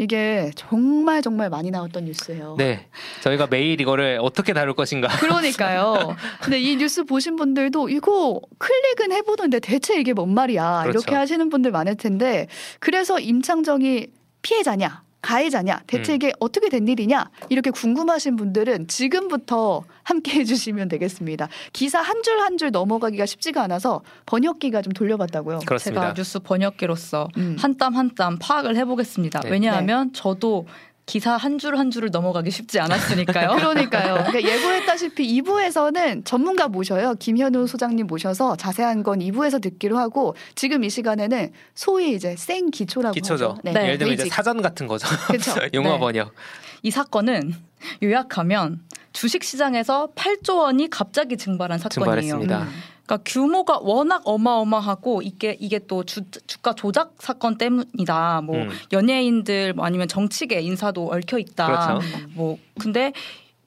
이게 0.00 0.52
정말 0.54 1.22
정말 1.22 1.50
많이 1.50 1.72
나왔던 1.72 2.04
뉴스예요. 2.04 2.54
네, 2.56 2.88
저희가 3.22 3.48
매일 3.48 3.80
이거를 3.80 4.20
어떻게 4.22 4.52
다룰 4.52 4.74
것인가. 4.74 5.08
그러니까요. 5.18 6.14
근데 6.40 6.60
이 6.60 6.76
뉴스 6.76 7.02
보신 7.02 7.34
분들도 7.34 7.88
이거 7.88 8.40
클릭은 8.58 9.10
해보는데 9.10 9.58
대체 9.58 9.98
이게 10.00 10.12
뭔 10.12 10.32
말이야 10.32 10.82
그렇죠. 10.84 10.98
이렇게 11.00 11.16
하시는 11.16 11.48
분들 11.48 11.72
많을 11.72 11.96
텐데 11.96 12.46
그래서 12.78 13.18
임창정이 13.18 14.06
피해자냐 14.42 15.02
가해자냐 15.20 15.82
대체 15.86 16.12
음. 16.12 16.16
이게 16.16 16.32
어떻게 16.38 16.68
된 16.68 16.86
일이냐 16.86 17.30
이렇게 17.48 17.70
궁금하신 17.70 18.36
분들은 18.36 18.86
지금부터 18.88 19.84
함께 20.04 20.38
해주시면 20.40 20.88
되겠습니다. 20.88 21.48
기사 21.72 22.00
한줄 22.00 22.38
한 22.40 22.58
줄 22.58 22.70
넘어가기가 22.72 23.24
쉽지가 23.26 23.62
않아서 23.64 24.02
번역기가 24.26 24.82
좀 24.82 24.92
돌려봤다고요. 24.92 25.60
그렇습니다. 25.66 26.00
제가 26.02 26.14
뉴스 26.14 26.38
번역기로서 26.40 27.28
음. 27.36 27.56
한땀한땀 27.58 28.38
파악을 28.40 28.76
해보겠습니다. 28.76 29.40
네. 29.40 29.50
왜냐하면 29.50 30.12
저도 30.12 30.66
기사 31.08 31.36
한 31.38 31.56
줄 31.58 31.74
한 31.78 31.90
줄을 31.90 32.10
넘어가기 32.12 32.50
쉽지 32.50 32.78
않았으니까요. 32.80 33.56
그러니까요. 33.56 34.24
그러니까 34.26 34.42
예고했다시피 34.42 35.40
2부에서는 35.42 36.24
전문가 36.24 36.68
모셔요. 36.68 37.14
김현우 37.18 37.66
소장님 37.66 38.06
모셔서 38.06 38.56
자세한 38.56 39.02
건 39.02 39.18
2부에서 39.20 39.60
듣기로 39.62 39.96
하고 39.98 40.36
지금 40.54 40.84
이 40.84 40.90
시간에는 40.90 41.50
소위 41.74 42.14
이제 42.14 42.36
생 42.36 42.70
기초라고 42.70 43.14
기초죠. 43.14 43.44
하죠. 43.52 43.60
네. 43.64 43.72
네. 43.72 43.84
예를 43.84 43.98
들면 43.98 44.14
이제 44.14 44.22
basic. 44.24 44.34
사전 44.34 44.60
같은 44.60 44.86
거죠. 44.86 45.08
그렇죠. 45.28 45.54
용어 45.74 45.94
네. 45.94 45.98
번역. 45.98 46.34
이 46.82 46.90
사건은 46.90 47.54
요약하면 48.02 48.80
주식 49.12 49.42
시장에서 49.44 50.10
8조 50.14 50.58
원이 50.58 50.90
갑자기 50.90 51.36
증발한 51.38 51.78
사건이에요. 51.78 52.04
증발했습니다. 52.04 52.62
음. 52.62 52.68
그러니까 53.08 53.18
규모가 53.24 53.78
워낙 53.78 54.20
어마어마하고 54.26 55.22
이게 55.22 55.56
이게 55.58 55.78
또 55.78 56.04
주, 56.04 56.30
주가 56.46 56.74
조작 56.74 57.14
사건 57.18 57.56
때문이다. 57.56 58.42
뭐 58.42 58.56
음. 58.56 58.68
연예인들 58.92 59.72
뭐 59.72 59.86
아니면 59.86 60.06
정치계 60.08 60.60
인사도 60.60 61.10
얽혀 61.10 61.38
있다. 61.38 61.66
그렇죠. 61.66 62.06
뭐 62.34 62.58
근데 62.78 63.14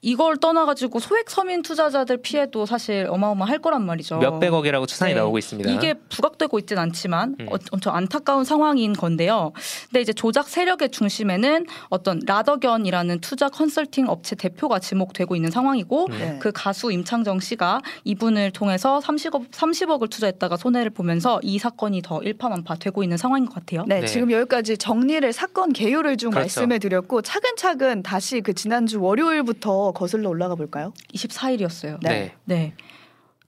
이걸 0.04 0.36
떠나가지고 0.36 0.98
소액 0.98 1.30
서민 1.30 1.62
투자자들 1.62 2.16
피해도 2.18 2.66
사실 2.66 3.06
어마어마할 3.08 3.60
거란 3.60 3.86
말이죠. 3.86 4.18
몇백억이라고 4.18 4.86
추산이 4.86 5.14
네. 5.14 5.20
나오고 5.20 5.38
있습니다. 5.38 5.70
이게 5.70 5.94
부각되고 6.08 6.58
있진 6.58 6.76
않지만 6.78 7.36
음. 7.38 7.46
어, 7.48 7.54
엄청 7.70 7.94
안타까운 7.94 8.44
상황인 8.44 8.94
건데요. 8.94 9.52
근데 9.88 10.00
이제 10.00 10.12
조작 10.12 10.48
세력의 10.48 10.90
중심에는 10.90 11.66
어떤 11.88 12.20
라더견이라는 12.26 13.20
투자 13.20 13.48
컨설팅 13.48 14.08
업체 14.08 14.34
대표가 14.34 14.80
지목되고 14.80 15.36
있는 15.36 15.52
상황이고 15.52 16.06
음. 16.06 16.18
네. 16.18 16.36
그 16.40 16.50
가수 16.52 16.90
임창정 16.90 17.38
씨가 17.38 17.80
이분을 18.02 18.50
통해서 18.50 18.98
30억 18.98 19.52
30억을 19.52 20.10
투자했다가 20.10 20.56
손해를 20.56 20.90
보면서 20.90 21.38
이 21.44 21.60
사건이 21.60 22.02
더 22.02 22.20
일파만파 22.20 22.74
되고 22.74 23.04
있는 23.04 23.16
상황인 23.16 23.46
것 23.46 23.54
같아요. 23.54 23.84
네, 23.86 24.00
네. 24.00 24.06
지금 24.08 24.32
여기까지 24.32 24.76
정리를 24.78 25.32
사건 25.32 25.72
개요를 25.72 26.16
좀 26.16 26.32
그렇죠. 26.32 26.42
말씀해 26.42 26.80
드렸고 26.80 27.22
차근차근 27.22 28.02
다시 28.02 28.40
그 28.40 28.52
지난주 28.52 29.00
월요일부터 29.00 29.91
거슬러 29.92 30.28
올라가 30.28 30.54
볼까요? 30.54 30.92
24일이었어요. 31.14 31.98
네. 32.02 32.34
네. 32.44 32.74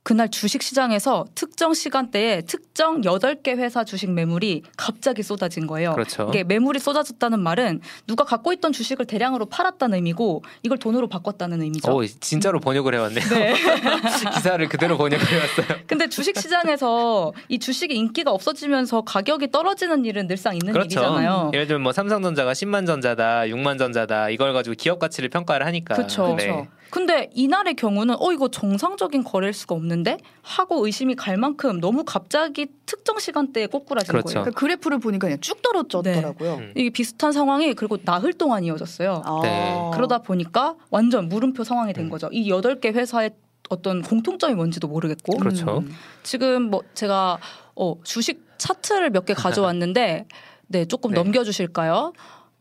네. 0.04 0.14
그날 0.14 0.28
주식 0.30 0.62
시장에서 0.62 1.25
특정 1.34 1.73
시간대에 1.73 2.42
특정 2.42 3.00
8개 3.00 3.56
회사 3.56 3.84
주식 3.84 4.11
매물이 4.11 4.62
갑자기 4.76 5.23
쏟아진 5.23 5.66
거예요. 5.66 5.94
그렇죠. 5.94 6.26
이게 6.28 6.44
매물이 6.44 6.78
쏟아졌다는 6.78 7.40
말은 7.40 7.80
누가 8.06 8.25
갖고 8.25 8.52
있던 8.52 8.73
주식을 8.73 9.06
대량으로 9.06 9.46
팔았다는 9.46 9.96
의미고 9.96 10.42
이걸 10.62 10.78
돈으로 10.78 11.08
바꿨다는 11.08 11.62
의미죠. 11.62 11.90
오, 11.90 12.04
진짜로 12.04 12.61
번역을 12.61 12.94
해왔네요. 12.94 13.28
네. 13.28 13.54
기사를 14.34 14.68
그대로 14.68 14.99
번역을 14.99 15.26
해왔어요. 15.26 15.78
근데 15.87 16.06
주식 16.08 16.38
시장에서 16.38 17.32
이 17.49 17.58
주식이 17.58 17.94
인기가 17.94 18.30
없어지면서 18.30 19.02
가격이 19.02 19.50
떨어지는 19.50 20.04
일은 20.04 20.26
늘상 20.26 20.54
있는 20.54 20.75
그렇죠. 20.75 21.00
일이잖아요. 21.00 21.50
예를 21.54 21.66
들면 21.66 21.82
뭐 21.82 21.92
삼성전자가 21.92 22.52
10만 22.52 22.87
전자다, 22.87 23.44
6만 23.44 23.78
전자다 23.78 24.28
이걸 24.28 24.52
가지고 24.52 24.76
기업 24.78 24.99
가치를 24.99 25.30
평가를 25.30 25.64
하니까. 25.64 25.94
그렇죠. 25.94 26.34
네. 26.37 26.68
근데 26.94 27.28
이날의 27.34 27.74
경우는 27.74 28.14
어 28.20 28.30
이거 28.30 28.46
정상적인 28.46 29.24
거래일 29.24 29.52
수가 29.52 29.74
없는데 29.74 30.16
하고 30.42 30.86
의심이 30.86 31.16
갈 31.16 31.36
만큼 31.36 31.80
너무 31.80 32.04
갑자기 32.04 32.68
특정 32.86 33.18
시간대에 33.18 33.66
꼬꾸라진 33.66 34.12
그렇죠. 34.12 34.34
거예요. 34.34 34.44
그 34.44 34.50
그래프를 34.52 35.00
보니까 35.00 35.26
그냥 35.26 35.40
쭉 35.40 35.60
떨어졌더라고요. 35.60 36.54
음. 36.54 36.72
이게 36.76 36.90
비슷한 36.90 37.32
상황이 37.32 37.74
그리고 37.74 37.98
나흘 38.04 38.32
동안 38.32 38.62
이어졌어요. 38.62 39.22
아. 39.24 39.40
네. 39.42 39.90
그러다 39.92 40.18
보니까 40.18 40.76
완전 40.90 41.28
물음표 41.28 41.64
상황이 41.64 41.92
된 41.92 42.04
음. 42.04 42.10
거죠. 42.10 42.28
이 42.30 42.48
여덟 42.48 42.78
개 42.78 42.90
회사의 42.90 43.32
어떤 43.70 44.00
공통점이 44.02 44.54
뭔지도 44.54 44.86
모르겠고 44.86 45.38
그렇죠. 45.38 45.78
음. 45.78 45.92
지금 46.22 46.70
뭐 46.70 46.82
제가 46.94 47.38
어, 47.74 47.96
주식 48.04 48.46
차트를 48.58 49.10
몇 49.10 49.24
개 49.24 49.34
가져왔는데 49.34 50.28
네 50.68 50.84
조금 50.84 51.10
네. 51.10 51.16
넘겨 51.16 51.42
주실까요? 51.42 52.12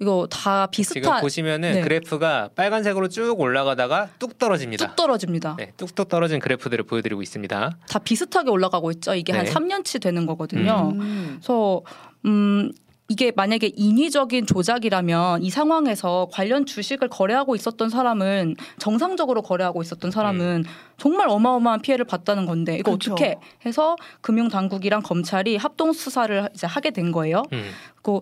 이거 0.03 0.27
다 0.29 0.67
지금 0.69 1.01
비슷한 1.01 1.21
보시면은 1.21 1.73
네. 1.75 1.81
그래프가 1.81 2.49
빨간색으로 2.55 3.07
쭉 3.07 3.39
올라가다가 3.39 4.09
뚝 4.19 4.37
떨어집니다. 4.37 4.85
뚝 4.85 4.95
떨어집니다. 4.97 5.55
네, 5.57 5.71
뚝뚝 5.77 6.09
떨어진 6.09 6.39
그래프들을 6.39 6.83
보여드리고 6.83 7.21
있습니다. 7.21 7.77
다 7.89 7.99
비슷하게 7.99 8.49
올라가고 8.49 8.91
있죠. 8.91 9.15
이게 9.15 9.31
한 9.31 9.45
네. 9.45 9.51
3년치 9.51 10.01
되는 10.01 10.25
거거든요. 10.25 10.91
음. 10.93 11.39
그래서 11.39 11.81
음 12.25 12.71
이게 13.09 13.31
만약에 13.35 13.71
인위적인 13.75 14.45
조작이라면 14.45 15.43
이 15.43 15.49
상황에서 15.49 16.27
관련 16.31 16.65
주식을 16.65 17.09
거래하고 17.09 17.55
있었던 17.55 17.89
사람은 17.89 18.55
정상적으로 18.79 19.41
거래하고 19.41 19.81
있었던 19.81 20.09
사람은 20.09 20.63
정말 20.97 21.27
어마어마한 21.29 21.81
피해를 21.81 22.05
봤다는 22.05 22.45
건데 22.45 22.75
이거 22.75 22.91
그렇죠. 22.91 23.13
어떻게 23.13 23.35
해서 23.65 23.95
금융 24.21 24.47
당국이랑 24.47 25.01
검찰이 25.01 25.57
합동 25.57 25.93
수사를 25.93 26.49
이제 26.53 26.65
하게 26.65 26.91
된 26.91 27.11
거예요. 27.11 27.43
음. 27.51 27.71
그 28.01 28.19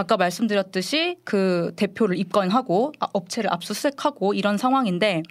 아까 0.00 0.16
말씀드렸듯이 0.16 1.18
그 1.24 1.72
대표를 1.76 2.18
입건하고 2.18 2.92
아, 3.00 3.08
업체를 3.12 3.52
압수수색하고 3.52 4.32
이런 4.32 4.56
상황인데 4.56 5.22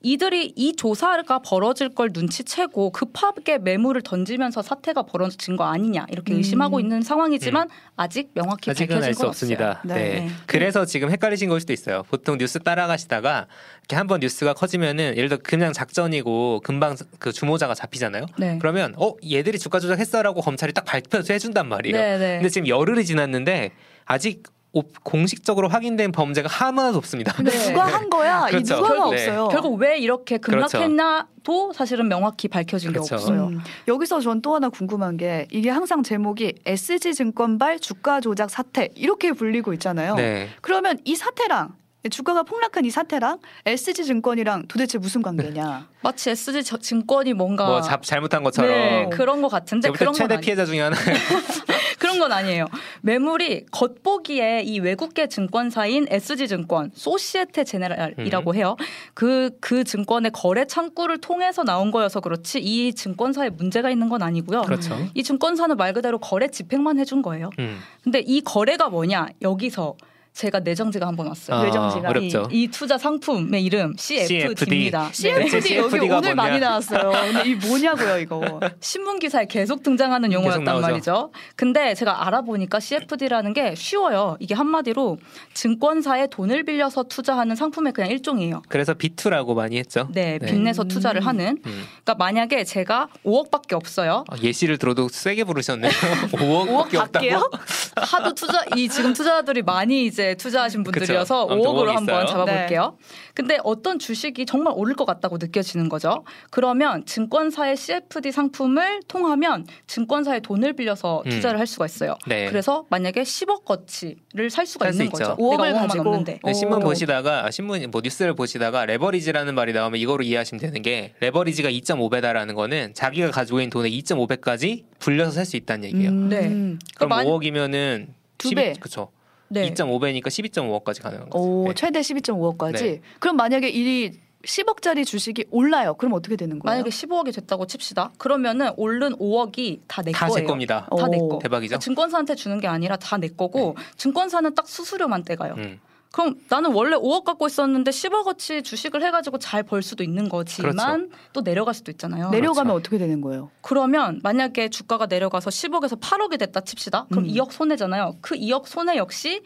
이들이 0.00 0.52
이 0.54 0.76
조사가 0.76 1.40
벌어질 1.40 1.88
걸 1.88 2.10
눈치채고 2.12 2.90
급하게 2.90 3.58
매물을 3.58 4.02
던지면서 4.02 4.62
사태가 4.62 5.02
벌어진 5.02 5.56
거 5.56 5.64
아니냐 5.64 6.06
이렇게 6.10 6.34
음. 6.34 6.38
의심하고 6.38 6.78
있는 6.78 7.02
상황이지만 7.02 7.68
아직 7.96 8.30
명확히 8.34 8.70
아직은 8.70 8.88
밝혀진 8.88 9.08
알수건 9.08 9.28
없습니다. 9.28 9.70
없어요. 9.70 9.94
네. 9.94 9.94
네. 9.94 10.20
네. 10.20 10.28
그래서 10.46 10.84
지금 10.84 11.10
헷갈리신 11.10 11.48
걸 11.48 11.60
수도 11.60 11.72
있어요. 11.72 12.04
보통 12.10 12.38
뉴스 12.38 12.60
따라가시다가 12.60 13.48
이렇게 13.80 13.96
한번 13.96 14.20
뉴스가 14.20 14.54
커지면은 14.54 15.16
예를 15.16 15.28
들어 15.28 15.40
그냥 15.42 15.72
작전이고 15.72 16.60
금방 16.62 16.94
그 17.18 17.32
주모자가 17.32 17.74
잡히잖아요. 17.74 18.26
네. 18.38 18.58
그러면 18.60 18.94
어 18.96 19.14
얘들이 19.28 19.58
주가 19.58 19.80
조작했어라고 19.80 20.42
검찰이 20.42 20.72
딱 20.74 20.84
발표해 20.84 21.40
준단 21.40 21.68
말이에요. 21.68 21.96
네, 21.96 22.18
네. 22.18 22.34
근데 22.36 22.48
지금 22.50 22.68
열흘이 22.68 23.04
지났는데 23.04 23.72
아직 24.08 24.42
오- 24.72 24.82
공식적으로 25.02 25.68
확인된 25.68 26.12
범죄가 26.12 26.48
하나도 26.48 26.98
없습니다. 26.98 27.32
근데 27.32 27.50
네. 27.50 27.68
누가 27.72 27.86
한 27.86 28.10
거야? 28.10 28.46
그렇죠. 28.48 28.74
이 28.74 28.76
누가가 28.76 28.94
결국- 28.94 29.12
없어요. 29.14 29.48
결국 29.50 29.74
왜 29.80 29.98
이렇게 29.98 30.36
그렇죠. 30.38 30.66
급락했나도 30.78 31.72
사실은 31.72 32.08
명확히 32.08 32.48
밝혀진 32.48 32.92
그렇죠. 32.92 33.08
게 33.08 33.14
없어요. 33.14 33.46
음, 33.46 33.60
여기서 33.86 34.20
전 34.20 34.42
또 34.42 34.54
하나 34.54 34.68
궁금한 34.68 35.16
게 35.16 35.46
이게 35.50 35.70
항상 35.70 36.02
제목이 36.02 36.54
SG 36.66 37.14
증권발 37.14 37.80
주가 37.80 38.20
조작 38.20 38.50
사태 38.50 38.88
이렇게 38.94 39.32
불리고 39.32 39.72
있잖아요. 39.74 40.14
네. 40.16 40.48
그러면 40.60 40.98
이 41.04 41.16
사태랑 41.16 41.74
주가가 42.10 42.42
폭락한 42.44 42.84
이 42.84 42.90
사태랑 42.90 43.38
SG 43.66 44.04
증권이랑 44.04 44.68
도대체 44.68 44.98
무슨 44.98 45.20
관계냐? 45.22 45.88
마치 46.02 46.30
SG 46.30 46.62
저- 46.62 46.76
증권이 46.78 47.32
뭔가 47.32 47.66
뭐 47.66 47.80
잡, 47.80 48.02
잘못한 48.04 48.42
것처럼 48.44 48.70
네, 48.70 49.08
그런 49.10 49.40
것 49.42 49.48
같은데 49.48 49.90
그런 49.90 50.12
건 50.12 50.14
최대 50.14 50.38
피해자 50.40 50.64
중에 50.66 50.80
하나. 50.80 50.96
그런 52.18 52.28
건 52.28 52.32
아니에요. 52.32 52.66
매물이 53.02 53.66
겉보기에 53.70 54.62
이 54.62 54.80
외국계 54.80 55.28
증권사인 55.28 56.06
SG증권, 56.10 56.90
소시에테 56.94 57.64
제네랄이라고 57.64 58.50
음. 58.50 58.56
해요. 58.56 58.76
그, 59.14 59.50
그 59.60 59.84
증권의 59.84 60.32
거래 60.34 60.66
창구를 60.66 61.18
통해서 61.18 61.62
나온 61.62 61.90
거여서 61.90 62.20
그렇지 62.20 62.58
이 62.58 62.92
증권사에 62.92 63.50
문제가 63.50 63.90
있는 63.90 64.08
건 64.08 64.22
아니고요. 64.22 64.62
그렇죠. 64.62 64.96
이 65.14 65.22
증권사는 65.22 65.76
말 65.76 65.92
그대로 65.92 66.18
거래 66.18 66.48
집행만 66.48 66.98
해준 66.98 67.22
거예요. 67.22 67.50
음. 67.60 67.78
근데 68.02 68.20
이 68.20 68.40
거래가 68.40 68.88
뭐냐? 68.88 69.28
여기서 69.40 69.96
제가 70.32 70.60
내정지가 70.60 71.06
한 71.06 71.16
번 71.16 71.26
왔어요. 71.26 71.56
아, 71.58 71.62
뇌정지가. 71.64 72.08
어렵죠. 72.10 72.48
이, 72.52 72.62
이 72.62 72.68
투자 72.68 72.96
상품의 72.96 73.64
이름 73.64 73.92
CFD입니다. 73.96 75.10
CFD 75.12 75.40
여기 75.56 75.60
CFD 75.66 76.08
가 76.08 76.18
오늘 76.18 76.34
뭐냐? 76.34 76.34
많이 76.34 76.60
나왔어요. 76.60 77.10
근데 77.10 77.48
이 77.50 77.54
뭐냐고요 77.56 78.18
이거? 78.20 78.60
신문 78.80 79.18
기사에 79.18 79.46
계속 79.46 79.82
등장하는 79.82 80.32
용어였단 80.32 80.64
나오죠. 80.64 80.80
말이죠. 80.86 81.32
근데 81.56 81.94
제가 81.94 82.26
알아보니까 82.26 82.78
CFD라는 82.78 83.52
게 83.52 83.74
쉬워요. 83.74 84.36
이게 84.38 84.54
한마디로 84.54 85.18
증권사에 85.54 86.28
돈을 86.28 86.62
빌려서 86.64 87.04
투자하는 87.04 87.56
상품의 87.56 87.92
그냥 87.92 88.10
일종이에요. 88.10 88.62
그래서 88.68 88.94
비투라고 88.94 89.54
많이 89.56 89.76
했죠. 89.78 90.08
네, 90.12 90.38
네. 90.40 90.46
빚내서 90.46 90.82
음. 90.82 90.88
투자를 90.88 91.26
하는. 91.26 91.58
음. 91.66 91.84
그러니까 92.04 92.14
만약에 92.16 92.62
제가 92.62 93.08
5억밖에 93.24 93.72
없어요. 93.72 94.24
아, 94.28 94.36
예시를 94.40 94.78
들어도 94.78 95.08
세게 95.08 95.42
부르셨네요. 95.44 95.90
5억밖에 96.30 96.90
5억 96.90 96.94
없다고. 96.94 97.50
하도 97.96 98.34
투자 98.34 98.62
이 98.76 98.88
지금 98.88 99.12
투자자들이 99.12 99.62
많이 99.62 100.04
이제 100.18 100.34
투자하신 100.34 100.82
분들이어서 100.82 101.46
그쵸. 101.46 101.52
아무튼 101.54 101.70
5억으로 101.70 101.90
5억 101.90 101.94
한번. 101.94 102.26
잡아볼게요. 102.26 102.98
근데 103.34 103.56
어떤 103.62 104.00
주식이 104.00 104.46
정말 104.46 104.72
오를 104.76 104.94
것 104.96 105.04
같다고 105.04 105.36
느껴지는 105.40 105.88
거죠. 105.88 106.24
그러면 106.50 107.04
증권사의 107.06 107.76
CFD 107.76 108.32
상품을 108.32 109.02
통하면 109.06 109.64
증권사에 109.86 110.40
돈을 110.40 110.72
빌려서 110.72 111.22
음. 111.24 111.30
투자를 111.30 111.60
할 111.60 111.68
수가 111.68 111.86
있어요. 111.86 112.16
네. 112.26 112.48
그래서 112.48 112.84
만약에 112.90 113.22
10억 113.22 113.64
거치를 113.64 114.50
살 114.50 114.66
수가 114.66 114.88
있는 114.90 115.06
있죠. 115.06 115.18
거죠. 115.18 115.36
5억을 115.36 115.66
내가 115.66 115.78
5억만 115.78 115.86
가지고. 115.86 116.08
없는데. 116.10 116.40
네, 116.42 116.52
신문 116.52 116.78
오. 116.78 116.80
보시다가 116.86 117.46
아, 117.46 117.50
신문 117.52 117.88
뭐 117.92 118.00
뉴스를 118.02 118.34
보시다가 118.34 118.86
레버리지라는 118.86 119.54
말이 119.54 119.72
나오면 119.72 120.00
이거로 120.00 120.24
이해하시면 120.24 120.60
되는 120.60 120.82
게 120.82 121.14
레버리지가 121.20 121.70
2.5배다라는 121.70 122.56
거는 122.56 122.94
자기가 122.94 123.30
가지고 123.30 123.60
있는 123.60 123.70
돈의 123.70 123.96
2.5배까지 124.00 124.82
불려서 124.98 125.30
살 125.30 125.48
수 125.48 125.56
있다는 125.56 125.84
얘기예요. 125.90 126.10
음. 126.10 126.28
네. 126.28 126.38
그럼 126.48 126.78
그러니까 126.96 127.06
만- 127.16 127.26
5억이면은 127.26 128.08
두 128.36 128.50
배. 128.50 128.72
그렇죠. 128.74 129.10
네. 129.48 129.70
2.5배니까 129.72 130.26
12.5억까지 130.26 131.02
가능한 131.02 131.30
거죠. 131.30 131.42
오 131.44 131.68
네. 131.68 131.74
최대 131.74 132.00
12.5억까지. 132.00 132.72
네. 132.82 133.00
그럼 133.18 133.36
만약에 133.36 133.68
이 133.70 134.12
10억짜리 134.44 135.04
주식이 135.04 135.46
올라요. 135.50 135.94
그럼 135.94 136.12
어떻게 136.14 136.36
되는 136.36 136.58
거예요? 136.58 136.72
만약에 136.76 136.90
15억이 136.90 137.34
됐다고 137.34 137.66
칩시다. 137.66 138.12
그러면은 138.18 138.70
오른 138.76 139.12
5억이 139.16 139.80
다내다 139.88 140.26
거예요. 140.28 140.34
제 140.34 140.42
겁니다. 140.44 140.86
어. 140.90 140.96
다내 140.96 141.18
오. 141.18 141.28
거. 141.28 141.38
대박이죠. 141.40 141.70
그러니까 141.70 141.78
증권사한테 141.84 142.34
주는 142.36 142.60
게 142.60 142.68
아니라 142.68 142.96
다 142.96 143.18
내 143.18 143.26
거고 143.28 143.74
증권사는 143.96 144.54
딱 144.54 144.68
수수료만 144.68 145.24
떼가요. 145.24 145.54
음. 145.58 145.80
그럼 146.18 146.34
나는 146.48 146.72
원래 146.72 146.96
5억 146.96 147.22
갖고 147.22 147.46
있었는데 147.46 147.92
10억어치 147.92 148.64
주식을 148.64 149.04
해가지고 149.04 149.38
잘 149.38 149.62
벌 149.62 149.82
수도 149.82 150.02
있는 150.02 150.28
거지만 150.28 150.74
그렇죠. 151.08 151.22
또 151.32 151.42
내려갈 151.44 151.74
수도 151.74 151.92
있잖아요. 151.92 152.30
내려가면 152.30 152.72
그렇죠. 152.72 152.78
어떻게 152.78 152.98
되는 152.98 153.20
거예요? 153.20 153.50
그러면 153.60 154.18
만약에 154.24 154.68
주가가 154.68 155.06
내려가서 155.06 155.50
10억에서 155.50 156.00
8억이 156.00 156.38
됐다 156.40 156.62
칩시다. 156.62 157.06
그럼 157.10 157.24
음. 157.24 157.28
2억 157.28 157.52
손해잖아요. 157.52 158.16
그 158.20 158.34
2억 158.34 158.66
손해 158.66 158.96
역시 158.96 159.42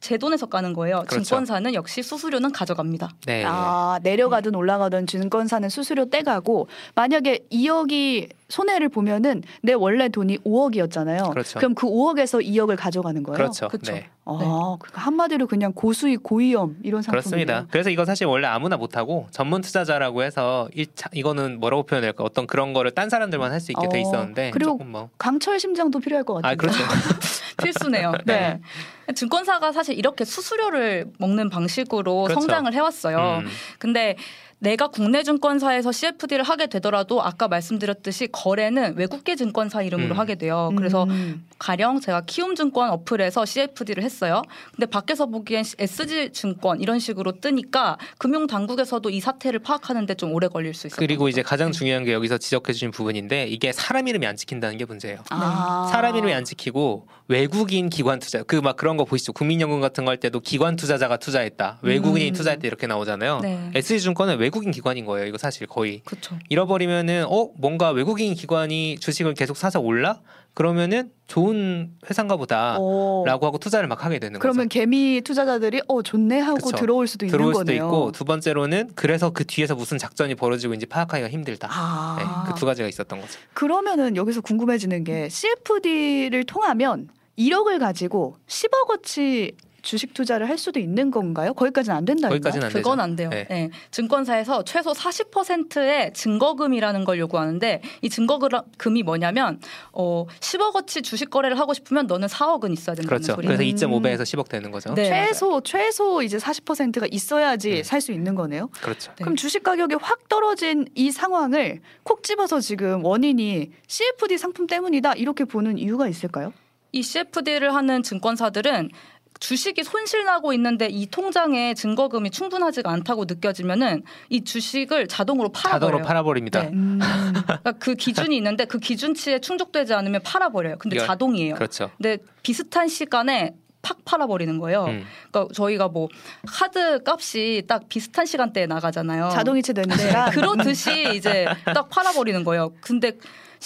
제 0.00 0.18
돈에서 0.18 0.46
까는 0.46 0.72
거예요. 0.74 1.02
그렇죠. 1.08 1.24
증권사는 1.24 1.74
역시 1.74 2.02
수수료는 2.02 2.52
가져갑니다. 2.52 3.10
네. 3.26 3.44
아 3.46 3.98
내려가든 4.02 4.54
올라가든 4.54 5.06
증권사는 5.06 5.68
수수료 5.68 6.08
떼가고 6.10 6.68
만약에 6.94 7.46
2억이 7.50 8.28
손해를 8.48 8.88
보면은 8.88 9.42
내 9.62 9.72
원래 9.72 10.08
돈이 10.08 10.38
5억이었잖아요. 10.38 11.30
그렇죠. 11.30 11.58
그럼 11.58 11.74
그 11.74 11.86
5억에서 11.88 12.44
2억을 12.46 12.76
가져가는 12.78 13.20
거예요. 13.22 13.36
그렇죠. 13.36 13.66
그쵸. 13.68 13.92
네. 13.92 14.08
아, 14.26 14.76
그러니까 14.78 15.00
한마디로 15.02 15.46
그냥 15.48 15.72
고수익 15.72 16.22
고위험 16.22 16.76
이런 16.84 17.02
상품이에요. 17.02 17.22
그렇습니다. 17.22 17.66
그래서 17.70 17.90
이거 17.90 18.04
사실 18.04 18.26
원래 18.26 18.46
아무나 18.46 18.76
못 18.76 18.96
하고 18.96 19.26
전문 19.32 19.62
투자자라고 19.62 20.22
해서 20.22 20.68
일 20.74 20.86
차- 20.94 21.10
이거는 21.12 21.58
뭐라고 21.58 21.82
표현할까 21.84 22.22
어떤 22.22 22.46
그런 22.46 22.72
거를 22.72 22.92
딴 22.92 23.08
사람들만 23.10 23.50
할 23.52 23.60
수 23.60 23.72
있게 23.72 23.88
돼 23.88 23.98
어, 23.98 24.00
있었는데 24.02 24.50
그리고 24.52 24.72
조금 24.72 24.92
뭐. 24.92 25.08
강철 25.18 25.58
심장도 25.58 25.98
필요할 25.98 26.22
것 26.24 26.34
같아요. 26.34 26.52
아 26.52 26.54
그렇죠. 26.54 26.78
필수네요. 27.62 28.12
네. 28.24 28.60
네. 29.06 29.14
증권사가 29.14 29.72
사실 29.72 29.96
이렇게 29.98 30.24
수수료를 30.24 31.06
먹는 31.18 31.48
방식으로 31.50 32.24
그렇죠. 32.24 32.40
성장을 32.40 32.72
해왔어요. 32.72 33.42
음. 33.44 33.48
근데 33.78 34.16
내가 34.58 34.88
국내 34.88 35.22
증권사에서 35.22 35.92
CFD를 35.92 36.42
하게 36.42 36.66
되더라도 36.66 37.22
아까 37.22 37.46
말씀드렸듯이 37.46 38.28
거래는 38.32 38.96
외국계 38.96 39.36
증권사 39.36 39.82
이름으로 39.82 40.14
음. 40.14 40.18
하게 40.18 40.34
돼요. 40.36 40.72
그래서 40.76 41.04
음. 41.04 41.44
가령 41.58 42.00
제가 42.00 42.22
키움증권 42.22 42.90
어플에서 42.90 43.44
CFD를 43.44 44.02
했어요. 44.02 44.40
근데 44.74 44.86
밖에서 44.86 45.26
보기엔 45.26 45.62
SG 45.78 46.30
증권 46.32 46.80
이런 46.80 46.98
식으로 46.98 47.32
뜨니까 47.40 47.98
금융 48.16 48.46
당국에서도 48.46 49.08
이 49.10 49.20
사태를 49.20 49.58
파악하는데 49.60 50.14
좀 50.14 50.32
오래 50.32 50.48
걸릴 50.48 50.72
수 50.72 50.86
있어요. 50.86 50.96
그리고 50.98 51.28
이제 51.28 51.42
가장 51.42 51.70
중요한 51.70 52.04
게 52.04 52.14
여기서 52.14 52.38
지적해 52.38 52.72
주신 52.72 52.90
부분인데 52.90 53.48
이게 53.48 53.72
사람 53.72 54.08
이름이 54.08 54.26
안 54.26 54.36
찍힌다는 54.36 54.78
게 54.78 54.86
문제예요. 54.86 55.18
아. 55.30 55.88
사람 55.92 56.16
이름이 56.16 56.32
안 56.32 56.44
찍히고 56.44 57.06
외국인 57.28 57.88
기관 57.90 58.18
투자 58.18 58.42
그 58.42 58.60
막 58.62 58.76
그런 58.76 58.96
거 58.96 59.04
보시죠 59.04 59.32
국민연금 59.32 59.80
같은 59.80 60.04
거 60.04 60.10
할 60.10 60.16
때도 60.18 60.40
기관 60.40 60.76
투자자가 60.76 61.16
투자했다 61.16 61.80
외국인이 61.82 62.28
음. 62.30 62.32
투자했다 62.32 62.66
이렇게 62.66 62.86
나오잖아요 62.86 63.40
네. 63.42 63.70
SG증권은 63.74 64.38
외국인 64.38 64.70
기관인 64.70 65.04
거예요 65.04 65.26
이거 65.26 65.36
사실 65.38 65.66
거의 65.66 66.00
그렇죠. 66.04 66.38
잃어버리면은 66.48 67.24
어 67.28 67.50
뭔가 67.56 67.90
외국인 67.90 68.34
기관이 68.34 68.98
주식을 69.00 69.34
계속 69.34 69.56
사서 69.56 69.80
올라 69.80 70.20
그러면은 70.54 71.10
좋은 71.26 71.90
회사인가 72.08 72.36
보다라고 72.36 72.80
오. 72.82 73.24
하고 73.28 73.58
투자를 73.58 73.88
막 73.88 74.04
하게 74.06 74.18
되는 74.20 74.36
어. 74.36 74.38
그러면 74.38 74.68
거죠 74.68 74.80
개미 74.80 75.20
투자자들이 75.22 75.82
어 75.88 76.02
좋네 76.02 76.38
하고 76.38 76.70
그쵸. 76.70 76.76
들어올 76.76 77.06
수도 77.08 77.26
있는 77.26 77.36
들어올 77.36 77.52
수도 77.54 77.64
거네요. 77.66 77.84
있고 77.84 78.12
두 78.12 78.24
번째로는 78.24 78.90
그래서 78.94 79.30
그 79.30 79.44
뒤에서 79.44 79.74
무슨 79.74 79.98
작전이 79.98 80.34
벌어지고 80.36 80.72
있는지 80.72 80.86
파악하기가 80.86 81.28
힘들다 81.28 81.68
아. 81.70 82.16
네, 82.46 82.52
그두 82.52 82.64
가지가 82.64 82.88
있었던 82.88 83.20
거죠 83.20 83.38
그러면은 83.52 84.16
여기서 84.16 84.40
궁금해지는 84.40 85.04
게 85.04 85.28
CFD를 85.28 86.44
통하면 86.44 87.08
1억을 87.38 87.78
가지고 87.78 88.36
10억 88.46 88.90
어치 88.90 89.52
주식 89.86 90.14
투자를 90.14 90.48
할 90.48 90.58
수도 90.58 90.80
있는 90.80 91.12
건가요? 91.12 91.54
거기까지는 91.54 91.96
안 91.96 92.04
된다. 92.04 92.28
거기까지는 92.28 92.66
안 92.66 92.72
되죠 92.72 92.82
그건 92.82 92.98
안 92.98 93.14
돼요. 93.14 93.30
네. 93.30 93.46
네. 93.48 93.70
증권사에서 93.92 94.64
최소 94.64 94.92
40%의 94.92 96.12
증거금이라는 96.12 97.04
걸 97.04 97.20
요구하는데 97.20 97.82
이 98.02 98.10
증거금이 98.10 99.04
뭐냐면 99.04 99.60
어 99.92 100.26
10억 100.40 100.74
어치 100.74 101.02
주식 101.02 101.30
거래를 101.30 101.58
하고 101.60 101.72
싶으면 101.72 102.08
너는 102.08 102.26
4억은 102.26 102.72
있어야 102.72 102.96
된다는 102.96 103.06
그렇죠 103.06 103.34
소리예요. 103.36 103.56
그래서 103.56 103.86
음. 103.86 104.00
2.5배에서 104.00 104.22
10억 104.22 104.48
되는 104.48 104.72
거죠 104.72 104.92
네. 104.94 105.04
최소 105.04 105.60
최소 105.60 106.20
이제 106.20 106.36
40%가 106.36 107.06
있어야지 107.08 107.78
음. 107.78 107.82
살수 107.84 108.10
있는 108.10 108.34
거네요. 108.34 108.68
그렇죠 108.82 109.12
네. 109.12 109.22
그럼 109.22 109.36
주식 109.36 109.62
가격이 109.62 109.94
확 110.00 110.28
떨어진 110.28 110.86
이 110.96 111.12
상황을 111.12 111.80
콕 112.02 112.24
집어서 112.24 112.58
지금 112.58 113.04
원인이 113.04 113.70
CFD 113.86 114.36
상품 114.36 114.66
때문이다 114.66 115.12
이렇게 115.12 115.44
보는 115.44 115.78
이유가 115.78 116.08
있을까요? 116.08 116.52
이 116.92 117.02
CFD를 117.02 117.74
하는 117.74 118.02
증권사들은 118.02 118.90
주식이 119.38 119.84
손실 119.84 120.24
나고 120.24 120.54
있는데 120.54 120.86
이 120.86 121.06
통장에 121.06 121.74
증거금이 121.74 122.30
충분하지가 122.30 122.90
않다고 122.90 123.26
느껴지면은 123.26 124.02
이 124.30 124.42
주식을 124.42 125.08
자동으로 125.08 125.50
팔아버려요. 125.50 125.80
자동으로 125.80 126.06
팔아버립니다 126.06 126.62
네. 126.62 126.68
음. 126.72 126.98
그러니까 127.44 127.72
그 127.72 127.94
기준이 127.94 128.34
있는데 128.38 128.64
그 128.64 128.78
기준치에 128.78 129.40
충족되지 129.40 129.92
않으면 129.92 130.22
팔아버려요. 130.22 130.76
근데 130.78 130.96
이거- 130.96 131.04
자동이에요. 131.06 131.54
그렇죠 131.56 131.90
근데 131.98 132.16
비슷한 132.42 132.88
시간에 132.88 133.54
팍 133.82 134.04
팔아버리는 134.06 134.58
거예요. 134.58 134.86
음. 134.86 135.04
그러니까 135.30 135.52
저희가 135.54 135.88
뭐 135.88 136.08
카드 136.46 137.00
값이 137.06 137.64
딱 137.68 137.88
비슷한 137.90 138.24
시간대에 138.24 138.66
나가잖아요. 138.66 139.28
자동이체 139.30 139.74
되는 139.74 139.94
네, 139.96 140.06
시간. 140.08 140.30
그러듯이 140.30 141.14
이제 141.14 141.46
딱 141.66 141.88
팔아버리는 141.90 142.42
거예요. 142.42 142.72
근데 142.80 143.12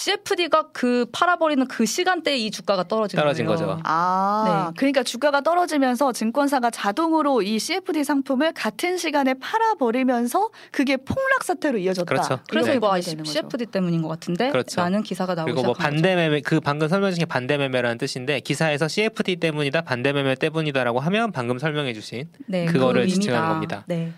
CFD가 0.01 0.69
그 0.73 1.05
팔아버리는 1.11 1.67
그 1.67 1.85
시간대에 1.85 2.35
이 2.35 2.49
주가가 2.49 2.87
떨어진 2.87 3.19
떨어진 3.19 3.45
거예요. 3.45 3.59
거죠. 3.59 3.79
아, 3.83 4.71
네. 4.71 4.73
그러니까 4.77 5.03
주가가 5.03 5.41
떨어지면서 5.41 6.11
증권사가 6.11 6.71
자동으로 6.71 7.43
이 7.43 7.59
CFD 7.59 8.03
상품을 8.03 8.53
같은 8.53 8.97
시간에 8.97 9.35
팔아버리면서 9.35 10.49
그게 10.71 10.97
폭락 10.97 11.43
사태로 11.43 11.77
이어졌다. 11.77 12.05
그렇죠. 12.05 12.39
그래서 12.49 12.71
이렇게 12.71 12.77
이거 12.77 12.87
아, 12.87 12.95
거죠. 12.95 13.23
CFD 13.23 13.67
때문인 13.67 14.01
것 14.01 14.07
같은데 14.07 14.49
그렇죠. 14.49 14.81
라는 14.81 15.03
기사가 15.03 15.35
나오기 15.35 15.51
그리고 15.51 15.67
뭐 15.67 15.73
반대 15.75 16.15
매매 16.15 16.41
그 16.41 16.59
방금 16.59 16.87
설명 16.87 17.11
중에 17.11 17.25
반대 17.25 17.57
매매라는 17.57 17.99
뜻인데 17.99 18.39
기사에서 18.39 18.87
CFD 18.87 19.35
때문이다 19.35 19.81
반대 19.81 20.13
매매 20.13 20.33
때문이다라고 20.33 20.99
하면 20.99 21.31
방금 21.31 21.59
설명해 21.59 21.93
주신 21.93 22.27
네, 22.47 22.65
그거를 22.65 23.03
그 23.03 23.09
지칭하는. 23.09 23.49
겁니다. 23.49 23.83
네. 23.85 24.13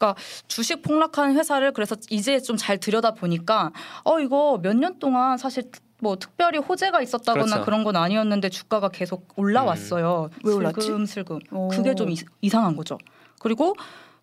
그러니까 0.00 0.14
주식 0.48 0.82
폭락한 0.82 1.36
회사를 1.36 1.72
그래서 1.72 1.94
이제 2.08 2.40
좀 2.40 2.56
잘 2.56 2.78
들여다 2.78 3.12
보니까 3.12 3.70
어 4.04 4.18
이거 4.20 4.58
몇 4.62 4.74
년 4.74 4.98
동안 4.98 5.36
사실 5.38 5.70
뭐 6.02 6.16
특별히 6.16 6.58
호재가 6.58 7.02
있었다거나 7.02 7.44
그렇죠. 7.44 7.64
그런건 7.64 7.96
아니었는데 7.96 8.48
주가가 8.48 8.88
계속 8.88 9.28
올라왔어요. 9.36 10.30
왜 10.44 10.52
올랐지? 10.54 10.80
슬금슬금. 10.80 11.38
오. 11.52 11.68
그게 11.68 11.94
좀 11.94 12.08
이, 12.10 12.16
이상한 12.40 12.74
거죠. 12.76 12.96
그리고 13.38 13.74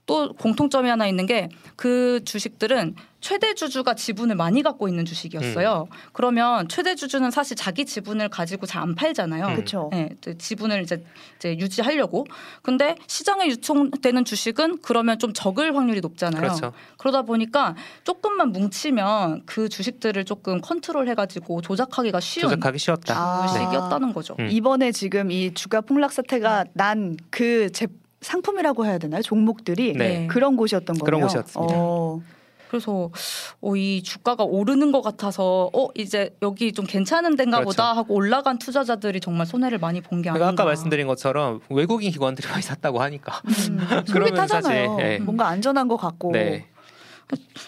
또 0.08 0.34
공통점이 0.34 0.90
하나 0.90 1.06
있는 1.08 1.28
게 1.28 1.50
그 1.78 2.22
주식들은 2.26 2.96
최대 3.22 3.54
주주가 3.54 3.94
지분을 3.94 4.36
많이 4.36 4.64
갖고 4.64 4.88
있는 4.88 5.06
주식이었어요. 5.06 5.88
그러면 6.12 6.68
최대 6.68 6.96
주주는 6.96 7.30
사실 7.30 7.56
자기 7.56 7.86
지분을 7.86 8.30
가지고 8.30 8.66
잘 8.66 8.82
안 8.82 8.96
팔잖아요. 8.96 9.48
음. 9.48 9.54
그렇죠. 9.56 9.90
네, 9.92 10.10
지분을 10.38 10.82
이제, 10.82 11.04
이제 11.38 11.58
유지하려고. 11.58 12.26
근데 12.64 12.96
시장에 13.08 13.48
유통되는 13.48 14.24
주식은 14.26 14.80
그러면 14.82 15.20
좀 15.20 15.34
적을 15.34 15.76
확률이 15.76 16.00
높잖아요. 16.02 16.42
그렇죠. 16.42 16.74
그러다 16.98 17.22
보니까 17.24 17.76
조금만 18.04 18.52
뭉치면 18.52 19.44
그 19.46 19.70
주식들을 19.70 20.26
조금 20.26 20.60
컨트롤해가지고 20.62 21.62
조작하기가 21.62 22.20
쉬운 22.20 22.50
조작하기 22.50 22.80
쉬웠다. 22.80 23.16
아. 23.16 23.48
주식이었다는 23.48 24.14
거죠. 24.14 24.36
음. 24.40 24.48
이번에 24.50 24.92
지금 24.92 25.32
이 25.32 25.54
주가 25.54 25.82
폭락 25.82 26.12
사태가 26.12 26.66
난 26.74 27.18
그 27.30 27.70
상품이라고 28.28 28.86
해야 28.86 28.98
되나요? 28.98 29.22
종목들이 29.22 29.94
네. 29.94 30.28
그런 30.28 30.56
곳이었던 30.58 30.98
거예요. 30.98 31.06
그런 31.06 31.22
곳이었습니다. 31.22 31.74
어, 31.78 32.22
그래서 32.70 33.10
어, 33.62 33.76
이 33.78 34.04
주가가 34.04 34.44
오르는 34.44 34.92
것 34.92 35.02
같아서 35.02 35.70
어 35.74 35.88
이제 35.96 36.36
여기 36.42 36.74
좀 36.74 36.86
괜찮은 36.86 37.38
데인가 37.38 37.60
그렇죠. 37.60 37.70
보다 37.78 37.94
하고 37.96 38.14
올라간 38.16 38.60
투자자들이 38.60 39.22
정말 39.22 39.48
손해를 39.48 39.78
많이 39.78 40.02
본 40.02 40.22
게 40.22 40.30
아닌가. 40.30 40.50
아까 40.50 40.66
말씀드린 40.66 41.08
것처럼 41.08 41.62
외국인 41.70 42.12
기관들이 42.12 42.50
많이 42.50 42.62
샀다고 42.62 43.02
하니까 43.02 43.42
음, 43.70 43.78
그러면. 44.12 44.48
사실, 44.48 44.88
예. 45.00 45.18
뭔가 45.20 45.48
안전한 45.48 45.88
것 45.88 45.96
같고. 45.96 46.32
네. 46.34 46.66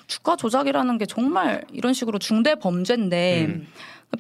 주가 0.08 0.36
조작이라는 0.36 0.98
게 0.98 1.06
정말 1.06 1.64
이런 1.72 1.94
식으로 1.94 2.20
중대 2.20 2.56
범죄인데 2.56 3.46
음. 3.46 3.68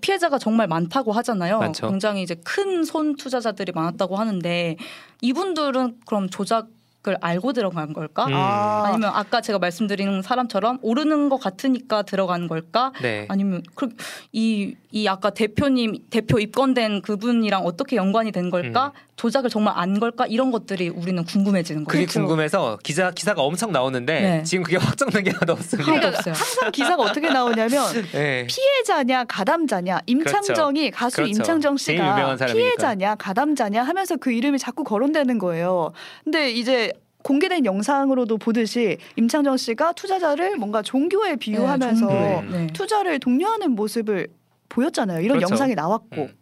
피해자가 0.01 0.37
정말 0.37 0.67
많다고 0.67 1.11
하잖아요. 1.13 1.59
많죠. 1.59 1.89
굉장히 1.89 2.21
이제 2.21 2.35
큰 2.43 2.83
손 2.83 3.15
투자자들이 3.15 3.71
많았다고 3.71 4.15
하는데 4.17 4.75
이분들은 5.21 5.99
그럼 6.05 6.29
조작 6.29 6.67
을 7.07 7.15
알고 7.21 7.53
들어간 7.53 7.93
걸까? 7.93 8.25
음. 8.25 8.33
아, 8.33 8.83
아니면 8.87 9.11
아까 9.13 9.39
제가 9.39 9.57
말씀드린 9.57 10.21
사람처럼 10.21 10.79
오르는 10.81 11.29
것 11.29 11.37
같으니까 11.37 12.01
들어간 12.01 12.49
걸까? 12.49 12.91
네. 13.01 13.25
아니면 13.29 13.63
그 13.73 13.87
이, 14.33 14.75
이 14.91 15.07
아까 15.07 15.29
대표님 15.29 15.95
대표 16.09 16.39
입건된 16.39 17.01
그분이랑 17.01 17.65
어떻게 17.65 17.95
연관이 17.95 18.33
된 18.33 18.49
걸까? 18.49 18.91
조작을 19.15 19.49
정말 19.49 19.73
안 19.77 19.99
걸까? 19.99 20.27
이런 20.27 20.51
것들이 20.51 20.89
우리는 20.89 21.23
궁금해지는 21.23 21.85
그게 21.85 21.99
거예요. 21.99 22.05
그렇죠. 22.05 22.19
궁금해서 22.19 22.79
기사 22.83 23.11
기사가 23.11 23.43
엄청 23.43 23.71
나오는데 23.71 24.21
네. 24.21 24.43
지금 24.43 24.63
그게 24.63 24.75
확정된 24.77 25.23
게 25.23 25.31
하나도 25.31 25.53
없습니다. 25.53 25.91
하나도 25.91 26.07
없어요. 26.09 26.33
항상 26.33 26.71
기사가 26.71 27.03
어떻게 27.03 27.29
나오냐면 27.29 27.83
네. 28.11 28.45
피해자냐 28.47 29.23
가담자냐 29.25 29.99
임창정이 30.05 30.91
가수 30.91 31.17
그렇죠. 31.17 31.31
임창정 31.31 31.77
씨가. 31.77 32.37
피해자냐 32.45 33.15
가담자냐 33.15 33.83
하면서 33.83 34.17
그 34.17 34.31
이름이 34.31 34.57
자꾸 34.59 34.83
거론되는 34.83 35.37
거예요. 35.37 35.91
근데 36.23 36.51
이제 36.51 36.93
공개된 37.29 37.63
영상으로도 37.63 38.39
보듯이 38.39 38.97
임창정 39.15 39.55
씨가 39.55 39.93
투자자를 39.93 40.57
뭔가 40.57 40.81
종교에 40.81 41.35
비유하면서 41.35 42.07
네, 42.07 42.41
종교에. 42.41 42.59
네. 42.59 42.67
투자를 42.73 43.19
독려하는 43.19 43.73
모습을 43.73 44.29
보였잖아요. 44.67 45.21
이런 45.21 45.37
그렇죠. 45.37 45.51
영상이 45.51 45.75
나왔고. 45.75 46.21
음. 46.23 46.38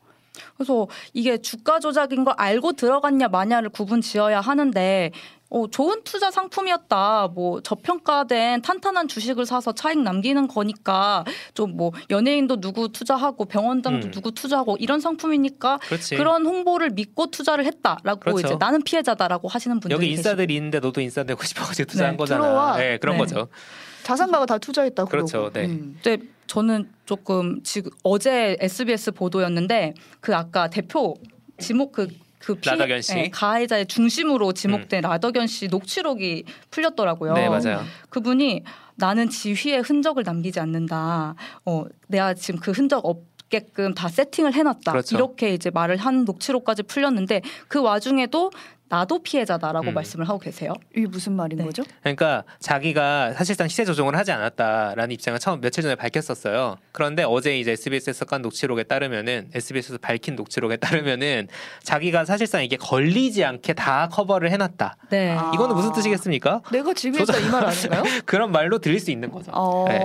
그래서 0.56 0.88
이게 1.14 1.38
주가 1.38 1.80
조작인 1.80 2.24
걸 2.26 2.34
알고 2.38 2.74
들어갔냐 2.74 3.28
마냐를 3.30 3.70
구분 3.70 4.02
지어야 4.02 4.42
하는데 4.42 5.12
어, 5.50 5.66
좋은 5.66 6.04
투자 6.04 6.30
상품이었다. 6.30 7.30
뭐 7.34 7.62
저평가된 7.62 8.62
탄탄한 8.64 9.08
주식을 9.08 9.46
사서 9.46 9.72
차익 9.72 9.98
남기는 10.02 10.48
거니까 10.50 11.24
좀 11.54 11.78
뭐 11.78 11.92
연예인도 12.10 12.60
누구 12.60 12.90
투자하고 12.90 13.46
병원장도 13.46 14.08
음. 14.08 14.12
누구 14.12 14.32
투자하고 14.32 14.78
이런 14.80 15.00
상품이니까 15.00 15.78
그렇지. 15.88 16.16
그런 16.16 16.46
홍보를 16.46 16.90
믿고 16.90 17.28
투자를 17.28 17.66
했다라고 17.66 18.20
그렇죠. 18.20 18.48
이제 18.48 18.56
나는 18.60 18.82
피해자다라고 18.82 19.48
하시는 19.48 19.80
분들이 19.80 19.94
여기 19.94 20.08
계시고. 20.10 20.20
인싸들이 20.30 20.56
있는데 20.56 20.80
너도 20.80 21.00
인싸 21.02 21.24
되고 21.24 21.42
싶어가지고 21.46 21.88
투자한 21.92 22.14
네, 22.14 22.18
거잖아. 22.18 22.42
들어와. 22.42 22.78
네, 22.78 22.98
그런 22.98 23.16
네. 23.16 23.20
거죠. 23.20 23.48
자산가가 24.04 24.46
다 24.48 24.58
투자했다 24.58 25.06
그러고. 25.06 25.28
그렇죠, 25.28 25.52
네. 25.54 25.66
음. 25.66 25.98
이제 26.00 26.18
저는 26.48 26.90
조금 27.06 27.62
지금 27.64 27.92
어제 28.04 28.58
SBS 28.60 29.12
보도였는데 29.12 29.94
그 30.20 30.36
아까 30.36 30.70
대표 30.70 31.16
지목 31.60 31.92
그. 31.92 32.08
그 32.40 32.54
피, 32.56 32.70
라더견 32.70 33.02
씨. 33.02 33.16
네, 33.16 33.30
가해자의 33.30 33.88
중심으로 33.88 34.54
지목된 34.54 35.02
라더견 35.02 35.48
씨 35.48 35.68
녹취록이 35.68 36.46
풀렸더라고요. 36.70 37.34
네 37.34 37.50
맞아요. 37.50 37.84
그분이 38.10 38.64
나는 38.96 39.30
지휘의 39.30 39.82
흔적을 39.82 40.24
남기지 40.24 40.60
않는다. 40.60 41.36
어, 41.66 41.86
내가 42.08 42.36
지금 42.36 42.60
그 42.60 42.72
흔적 42.72 43.06
없 43.06 43.26
게끔 43.50 43.94
다 43.94 44.10
세팅을 44.10 44.54
해놨다. 44.54 44.92
그렇죠. 44.92 45.16
이렇게 45.16 45.54
이제 45.54 45.70
말을 45.70 45.98
한 45.98 46.26
녹취록까지 46.26 46.84
풀렸는데 46.84 47.42
그 47.68 47.82
와중에도 47.82 48.52
나도 48.90 49.20
피해자다라고 49.20 49.90
음. 49.90 49.94
말씀을 49.94 50.28
하고 50.28 50.40
계세요. 50.40 50.74
이게 50.96 51.08
무슨 51.08 51.34
말인 51.34 51.58
네. 51.58 51.66
거죠? 51.66 51.84
그러니까 52.02 52.44
자기가 52.60 53.34
사실상 53.34 53.68
시세 53.68 53.84
조정을 53.86 54.16
하지 54.16 54.32
않았다라는 54.32 55.12
입장을 55.12 55.38
처음 55.40 55.60
며칠 55.60 55.84
전에 55.84 55.96
밝혔었어요. 55.96 56.78
그런데 56.92 57.24
어제 57.24 57.60
이제 57.60 57.72
SBS에서 57.72 58.26
간 58.26 58.42
녹취록에 58.42 58.84
따르면은 58.84 59.50
SBS에서 59.54 59.98
밝힌 60.00 60.36
녹취록에 60.36 60.78
따르면은 60.78 61.48
자기가 61.84 62.26
사실상 62.26 62.64
이게 62.64 62.78
걸리지 62.78 63.44
않게 63.44 63.74
다 63.74 64.08
커버를 64.10 64.52
해놨다. 64.52 64.96
네. 65.10 65.32
아. 65.32 65.52
이거는 65.54 65.76
무슨 65.76 65.92
뜻이겠습니까? 65.92 66.62
내가 66.72 66.94
지금 66.94 67.20
했다 67.20 67.38
이말 67.38 67.66
아닌가요? 67.66 68.04
그런 68.26 68.52
말로 68.52 68.80
들릴 68.80 69.00
수 69.00 69.12
있는 69.12 69.32
거죠. 69.32 69.52
어, 69.54 69.86
네. 69.90 70.00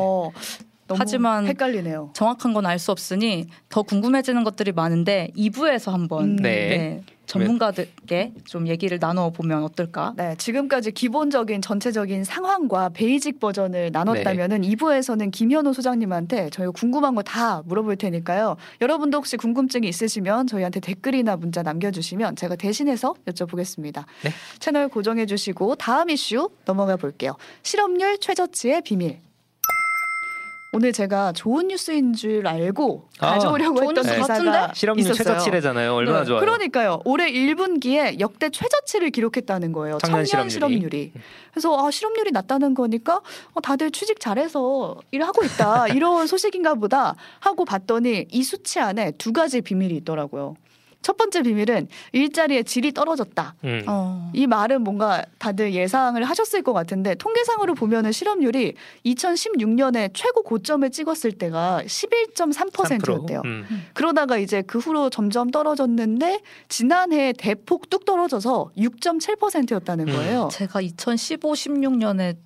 너무 0.89 0.99
하지만 1.01 1.47
헷갈리네요. 1.47 2.11
정확한 2.15 2.53
건 2.53 2.67
알 2.67 2.79
수 2.79 2.91
없으니 2.93 3.47
더 3.69 3.83
궁금해지는 3.83 4.45
것들이 4.45 4.73
많은데 4.73 5.29
2부에서 5.37 5.91
한번 5.93 6.25
음. 6.25 6.37
네. 6.37 6.69
네, 6.77 7.03
전문가들께 7.27 8.33
좀 8.45 8.67
얘기를 8.69 8.99
나눠 8.99 9.31
보면 9.31 9.63
어떨까? 9.63 10.13
네, 10.17 10.35
지금까지 10.37 10.91
기본적인 10.93 11.63
전체적인 11.63 12.25
상황과 12.25 12.91
basic 12.91 13.41
버전을 13.41 13.91
나눴다면은 13.93 14.63
2부에서는 14.63 15.31
김현우 15.31 15.73
소장님한테 15.73 16.51
저희가 16.51 16.73
궁금한 16.73 17.15
거 17.15 17.23
다 17.23 17.63
물어볼 17.65 17.97
테니까요. 17.97 18.57
여러분도 18.81 19.19
혹시 19.19 19.37
궁금증이 19.37 19.89
있으시면 19.89 20.49
저희한테 20.49 20.81
댓글이나 20.81 21.37
문자 21.37 21.63
남겨주시면 21.63 22.35
제가 22.37 22.57
대신해서 22.57 23.15
여쭤보겠습니다. 23.27 24.05
네. 24.25 24.31
채널 24.59 24.89
고정해 24.89 25.25
주시고 25.27 25.77
다음 25.77 26.11
이슈 26.11 26.51
넘어가 26.65 26.97
볼게요. 26.97 27.37
실업률 27.63 28.19
최저치의 28.19 28.83
비밀. 28.83 29.19
오늘 30.75 30.91
제가 30.91 31.33
좋은 31.35 31.69
뉴스인 31.69 32.15
줄 32.15 32.47
알고 32.47 33.07
아, 33.19 33.33
가져오려고 33.33 33.83
했던 33.83 34.03
기사가 34.03 34.27
같은데? 34.27 34.59
실업률 34.73 35.05
있었어요. 35.05 35.35
최저치래잖아요. 35.37 35.95
얼마나 35.95 36.21
네, 36.21 36.25
좋아요. 36.25 36.41
그러니까요. 36.41 37.01
올해 37.05 37.31
1분기에 37.31 38.19
역대 38.21 38.49
최저치를 38.49 39.11
기록했다는 39.11 39.73
거예요. 39.73 39.99
청년 39.99 40.25
청년, 40.25 40.49
실업률이. 40.49 40.81
실업률이. 40.81 41.13
그래서 41.51 41.77
아, 41.79 41.91
실업률이 41.91 42.31
낮다는 42.31 42.73
거니까 42.73 43.21
어, 43.53 43.61
다들 43.61 43.91
취직 43.91 44.19
잘해서 44.19 44.97
일하고 45.11 45.45
있다. 45.45 45.89
이런 45.95 46.27
소식인가 46.27 46.75
보다 46.75 47.17
하고 47.41 47.67
봤더니 47.67 48.29
이 48.31 48.43
수치 48.43 48.81
안에 48.81 49.11
두 49.19 49.35
가지 49.35 49.61
비밀이 49.61 49.95
있더라고요. 49.97 50.57
첫 51.03 51.17
번째 51.17 51.43
비밀은 51.43 51.89
일자리의 52.13 52.65
질이 52.65 52.93
떨어졌다. 52.93 53.55
음. 53.65 53.85
어. 53.87 54.31
이 54.33 54.47
말은 54.47 54.83
뭔가 54.83 55.25
다들 55.39 55.75
예상을 55.75 56.23
하셨을 56.23 56.63
것 56.63 56.73
같은데 56.73 57.15
통계상으로 57.17 57.75
보면은 57.75 58.13
실업률이 58.13 58.75
2016년에 59.05 60.11
최고 60.15 60.43
고점을 60.43 60.89
찍었을 60.91 61.33
때가 61.33 61.83
11.3%였대요. 61.85 63.43
음. 63.45 63.87
그러다가 63.93 64.39
이제 64.39 64.63
그 64.63 64.79
후로 64.79 65.11
점점 65.11 65.51
떨어졌는데 65.51 66.41
지난해 66.69 67.33
대폭 67.37 67.91
뚝 67.91 68.05
떨어져서 68.05 68.71
6.7%였다는 68.77 70.09
음. 70.09 70.15
거예요. 70.15 70.49
제가 70.53 70.81
2015, 70.81 71.53
16년에 71.53 72.37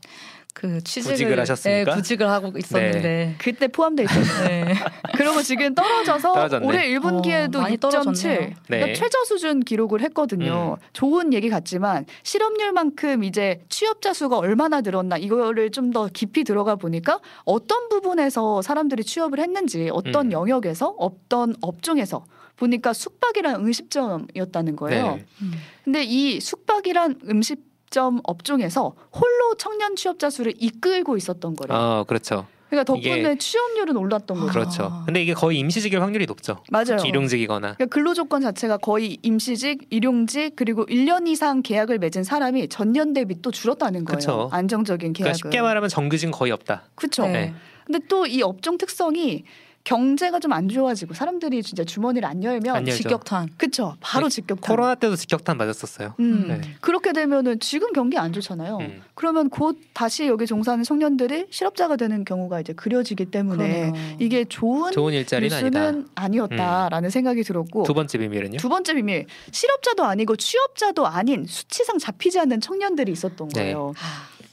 그 0.56 0.82
취직을 0.82 1.12
구직을 1.12 1.40
하셨습니까? 1.40 1.90
네, 1.90 1.96
구직을 1.96 2.28
하고 2.28 2.52
있었는데. 2.56 3.34
그때 3.38 3.68
포함돼 3.68 4.04
있었어요. 4.04 4.48
네. 4.48 4.74
그리고 5.16 5.42
지금 5.42 5.74
떨어져서 5.74 6.32
떨어졌네. 6.32 6.66
올해 6.66 6.88
1분기에도 6.88 7.56
어, 7.56 7.62
많이 7.62 7.76
6.7 7.76 7.80
떨어졌네요. 7.80 8.50
그러니까 8.66 8.86
네. 8.86 8.92
최저 8.94 9.24
수준 9.24 9.60
기록을 9.60 10.00
했거든요. 10.02 10.78
좋은 10.92 11.32
얘기 11.32 11.50
같지만 11.50 12.06
실업률만큼 12.22 13.24
이제 13.24 13.64
취업자 13.68 14.12
수가 14.12 14.38
얼마나 14.38 14.80
늘었나 14.80 15.16
이거를 15.16 15.70
좀 15.70 15.86
더 15.96 16.08
깊이 16.12 16.44
들어가 16.44 16.74
보니까 16.76 17.20
어떤 17.44 17.88
부분에서 17.88 18.60
사람들이 18.60 19.04
취업을 19.04 19.38
했는지 19.38 19.88
어떤 19.92 20.26
음. 20.26 20.32
영역에서 20.32 20.94
어떤 20.98 21.54
업종에서 21.60 22.26
보니까 22.56 22.92
숙박이란 22.92 23.60
음식점이었다는 23.60 24.76
거예요. 24.76 25.16
네. 25.16 25.26
음. 25.42 25.52
근데 25.84 26.02
이 26.02 26.40
숙박이란 26.40 27.20
음식 27.28 27.62
점 27.90 28.20
업종에서 28.24 28.94
홀로 29.14 29.54
청년 29.58 29.96
취업자 29.96 30.30
수를 30.30 30.52
이끌고 30.58 31.16
있었던 31.16 31.54
거래요. 31.56 31.78
어, 31.78 32.04
그렇죠. 32.06 32.46
그러니까 32.68 32.84
덕분에 32.92 33.20
이게- 33.20 33.38
취업률은 33.38 33.96
올랐던 33.96 34.40
거죠. 34.40 34.52
그렇죠. 34.52 35.02
근데 35.06 35.22
이게 35.22 35.34
거의 35.34 35.58
임시직일 35.60 36.02
확률이 36.02 36.26
높죠. 36.26 36.62
맞아요. 36.72 36.96
일용직이거나. 37.06 37.74
그러니까 37.74 37.86
근로 37.86 38.12
조건 38.12 38.42
자체가 38.42 38.78
거의 38.78 39.18
임시직, 39.22 39.86
일용직 39.90 40.56
그리고 40.56 40.84
1년 40.86 41.28
이상 41.28 41.62
계약을 41.62 41.98
맺은 42.00 42.24
사람이 42.24 42.68
전년 42.68 43.12
대비 43.12 43.40
또 43.40 43.52
줄었다는 43.52 44.04
거예요. 44.04 44.16
그쵸. 44.18 44.48
안정적인 44.52 45.12
그러니까 45.12 45.22
계약은. 45.22 45.34
쉽게 45.36 45.60
말하면 45.62 45.88
정규직은 45.88 46.32
거의 46.32 46.50
없다. 46.50 46.82
그렇죠. 46.96 47.22
네. 47.26 47.32
네. 47.32 47.54
근데 47.86 48.00
또 48.08 48.26
이 48.26 48.42
업종 48.42 48.78
특성이 48.78 49.44
경제가 49.86 50.40
좀 50.40 50.52
안 50.52 50.68
좋아지고 50.68 51.12
사람들이 51.14 51.62
진짜 51.62 51.84
주머니를 51.84 52.26
안 52.28 52.42
열면 52.42 52.76
안. 52.76 52.84
직격탄. 52.86 53.50
그쵸 53.56 53.96
바로 54.00 54.28
네, 54.28 54.34
직격탄. 54.34 54.74
코로나 54.74 54.94
때도 54.94 55.14
직격탄 55.16 55.56
맞았었어요. 55.58 56.14
음. 56.18 56.48
네. 56.48 56.60
그렇게 56.80 57.12
되면은 57.12 57.60
지금 57.60 57.92
경기 57.92 58.16
안 58.18 58.32
좋잖아요. 58.32 58.78
음. 58.78 59.02
그러면 59.14 59.48
곧 59.50 59.78
다시 59.92 60.26
여기 60.26 60.46
종사하는 60.46 60.82
청년들이 60.82 61.46
실업자가 61.50 61.96
되는 61.96 62.24
경우가 62.24 62.60
이제 62.60 62.72
그려지기 62.72 63.26
때문에 63.26 63.90
그러네요. 63.90 64.16
이게 64.18 64.44
좋은, 64.44 64.92
좋은 64.92 65.12
일자리는 65.12 65.56
아니다. 65.56 65.90
음. 65.90 66.08
아니었다라는 66.14 67.10
생각이 67.10 67.42
들었고 67.42 67.84
두 67.84 67.94
번째 67.94 68.18
비밀은요? 68.18 68.56
두 68.58 68.68
번째 68.68 68.94
비밀 68.94 69.26
실업자도 69.52 70.04
아니고 70.04 70.36
취업자도 70.36 71.06
아닌 71.06 71.44
수치상 71.46 71.98
잡히지 71.98 72.38
않는 72.40 72.60
청년들이 72.60 73.12
있었던 73.12 73.48
네. 73.50 73.60
거예요. 73.72 73.92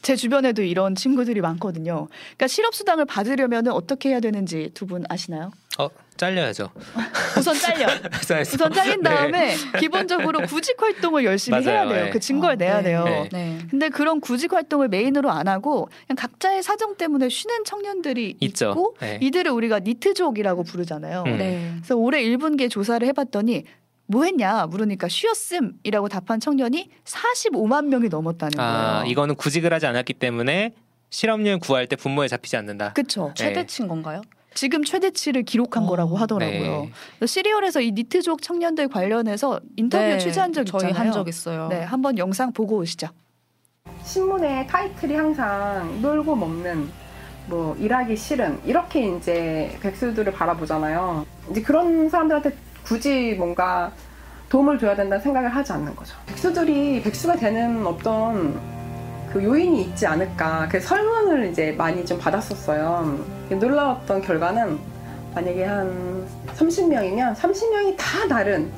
제 0.04 0.16
주변에도 0.18 0.62
이런 0.62 0.96
친구들이 0.96 1.39
많거든요. 1.42 2.08
그러니까 2.12 2.48
실업 2.48 2.76
수당을 2.76 3.06
받으려면 3.06 3.68
어떻게 3.70 4.10
해야 4.10 4.20
되는지 4.20 4.70
두 4.74 4.84
분 4.84 5.06
아시나요? 5.10 5.50
어, 5.80 5.88
잘려야죠. 6.18 6.70
우선 7.39 7.56
잘려. 7.56 7.88
우선 8.54 8.72
잘린 8.74 9.02
네. 9.02 9.10
다음에 9.10 9.56
기본적으로 9.80 10.42
구직 10.42 10.80
활동을 10.80 11.24
열심히 11.24 11.63
해야 11.63 11.86
맞아요. 11.86 11.89
돼요. 11.89 12.04
네. 12.06 12.10
그 12.12 12.20
증거를 12.20 12.54
아, 12.54 12.56
내야 12.58 12.78
네. 12.78 12.84
돼요. 12.84 13.04
네. 13.06 13.30
네. 13.32 13.58
근데 13.72 13.88
그런 13.89 14.20
구직 14.20 14.52
활동을 14.54 14.89
메인으로 14.89 15.32
안 15.32 15.48
하고 15.48 15.88
그냥 16.06 16.18
각자의 16.18 16.62
사정 16.62 16.98
때문에 16.98 17.30
쉬는 17.30 17.63
청년들이 17.66 18.36
있죠. 18.42 18.72
있고 18.72 18.96
네. 19.00 19.18
이들을 19.22 19.50
우리가 19.52 19.80
니트족이라고 19.80 20.63
부르잖아요. 20.63 21.24
음. 21.26 21.38
네. 21.38 21.72
그래서 21.78 21.96
올해 21.96 22.22
1분기에 22.24 22.70
조사를 22.70 23.08
해봤더니 23.08 23.63
뭐 24.13 24.26
했냐 24.26 24.67
물으니까 24.67 25.08
쉬었음이라고 25.08 26.08
답한 26.08 26.39
청년이 26.39 26.89
45만 27.04 27.86
명이 27.88 28.10
넘었다는 28.10 28.56
거예요. 28.56 28.71
아, 28.71 29.04
이거는 29.08 29.34
구직을 29.36 29.73
하지 29.73 29.88
않았기 29.88 30.13
때문에 30.13 30.76
실업률 31.10 31.58
구할 31.58 31.88
때 31.88 31.95
분모에 31.95 32.28
잡히지 32.28 32.56
않는다. 32.58 32.93
네. 32.93 33.04
최대치인 33.34 33.88
건가요? 33.88 34.21
지금 34.54 34.84
최대치를 34.84 35.43
기록한 35.43 35.84
어, 35.84 35.88
거라고 35.88 36.15
하더라고요. 36.15 36.89
네. 37.19 37.26
시리얼에서 37.26 37.82
이 37.82 37.91
니트족 37.91 38.43
청년들 38.43 38.88
관련해서 38.88 39.60
인터뷰 39.78 40.04
네, 40.04 40.19
취재한 40.19 40.54
적 40.54 40.63
저희 40.63 40.89
있잖아요. 40.89 41.08
한적 41.08 41.28
있어요. 41.28 41.67
네, 41.69 41.82
한번 41.82 42.19
영상 42.19 42.54
보고 42.54 42.78
오시죠. 42.78 43.08
신문의 44.04 44.67
타이틀이 44.67 45.15
항상 45.15 46.02
놀고 46.04 46.36
먹는 46.36 46.88
뭐 47.47 47.76
일하기 47.78 48.15
싫은 48.15 48.62
이렇게 48.65 49.15
이제 49.15 49.76
백수들을 49.82 50.32
바라보잖아요. 50.34 51.26
이제 51.49 51.62
그런 51.63 52.10
사람들한테 52.10 52.56
굳이 52.84 53.36
뭔가 53.38 53.91
도움을 54.50 54.78
줘야 54.78 54.96
된다는 54.96 55.24
생각을 55.24 55.50
하지 55.50 55.74
않는 55.74 55.96
거죠. 55.96 56.15
백수들이 56.28 57.02
백수가 57.02 57.38
되는 57.38 57.86
어떤 57.86 58.60
그 59.32 59.43
요인이 59.43 59.82
있지 59.82 60.06
않을까. 60.06 60.67
그 60.69 60.80
설문을 60.80 61.50
이제 61.50 61.72
많이 61.72 62.06
좀 62.06 62.19
받았었어요. 62.19 63.19
놀라웠던 63.50 64.22
결과는 64.22 64.78
만약에 65.34 65.65
한 65.65 66.28
30명이면 66.56 67.36
30명이 67.36 67.96
다 67.98 68.28
다른 68.28 68.72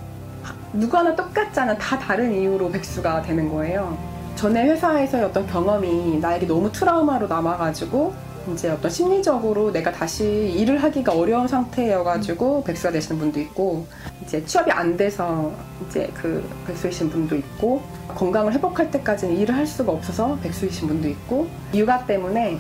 누구 0.72 0.98
하나 0.98 1.14
똑같지 1.16 1.60
않은 1.60 1.78
다 1.78 2.00
다른 2.00 2.34
이유로 2.34 2.72
백수가 2.72 3.24
되는 3.24 3.50
거예요. 3.50 3.98
전에 4.36 4.64
회사에서의 4.66 5.26
어떤 5.26 5.48
경험이 5.48 6.20
나에게 6.20 6.46
너무 6.46 6.72
트라우마로 6.72 7.28
남아가지고 7.28 8.14
이제 8.52 8.70
어떤 8.70 8.90
심리적으로 8.92 9.72
내가 9.72 9.92
다시 9.92 10.24
일을 10.26 10.82
하기가 10.82 11.14
어려운 11.14 11.48
상태여가지고 11.48 12.64
백수가 12.64 12.92
되시는 12.92 13.20
분도 13.20 13.40
있고 13.40 13.88
이제 14.24 14.44
취업이 14.46 14.72
안 14.72 14.96
돼서 14.96 15.54
이제 15.88 16.10
그 16.14 16.48
백수이신 16.68 17.10
분도 17.10 17.36
있고 17.36 17.82
건강을 18.10 18.54
회복할 18.54 18.92
때까지는 18.92 19.36
일을 19.38 19.56
할 19.56 19.66
수가 19.66 19.92
없어서 19.92 20.38
백수이신 20.42 20.88
분도 20.88 21.08
있고 21.10 21.48
육아 21.74 22.06
때문에 22.06 22.58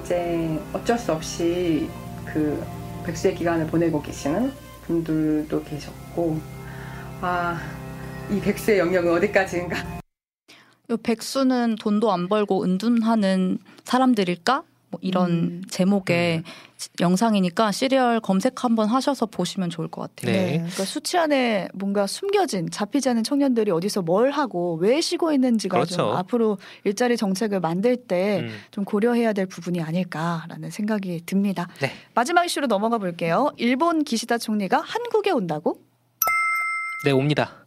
이제 0.00 0.58
어쩔 0.72 0.98
수 0.98 1.12
없이 1.12 1.88
그 2.26 2.62
백수의 3.04 3.34
기간을 3.34 3.66
보내고 3.68 4.02
계시는 4.02 4.52
분들도 4.86 5.62
계셨고 5.64 6.40
아 7.20 7.58
이 8.30 8.40
백수의 8.40 8.78
영역은 8.78 9.10
어디까지인가 9.14 9.76
요 10.90 10.96
백수는 10.98 11.76
돈도 11.76 12.12
안 12.12 12.28
벌고 12.28 12.64
은둔하는 12.64 13.58
사람들일까? 13.84 14.64
뭐 14.90 14.98
이런 15.02 15.30
음. 15.30 15.62
제목의 15.68 16.42
영상이니까 17.00 17.72
시리얼 17.72 18.20
검색 18.20 18.64
한번 18.64 18.88
하셔서 18.88 19.26
보시면 19.26 19.68
좋을 19.70 19.88
것 19.88 20.02
같아요. 20.02 20.32
네. 20.32 20.44
네. 20.44 20.56
그러니까 20.58 20.84
수치 20.84 21.18
안에 21.18 21.68
뭔가 21.74 22.06
숨겨진 22.06 22.70
잡히지 22.70 23.08
않은 23.10 23.24
청년들이 23.24 23.70
어디서 23.70 24.02
뭘 24.02 24.30
하고 24.30 24.76
왜 24.76 25.00
쉬고 25.00 25.32
있는지가 25.32 25.84
좀 25.84 25.96
그렇죠. 25.96 26.16
앞으로 26.16 26.58
일자리 26.84 27.16
정책을 27.16 27.60
만들 27.60 27.96
때 27.96 28.40
음. 28.40 28.54
좀 28.70 28.84
고려해야 28.84 29.32
될 29.32 29.46
부분이 29.46 29.82
아닐까라는 29.82 30.70
생각이 30.70 31.22
듭니다. 31.26 31.68
네. 31.80 31.92
마지막 32.14 32.44
이슈로 32.44 32.66
넘어가 32.66 32.98
볼게요. 32.98 33.50
일본 33.56 34.04
기시다 34.04 34.38
총리가 34.38 34.80
한국에 34.80 35.30
온다고? 35.30 35.82
네 37.04 37.10
옵니다. 37.10 37.64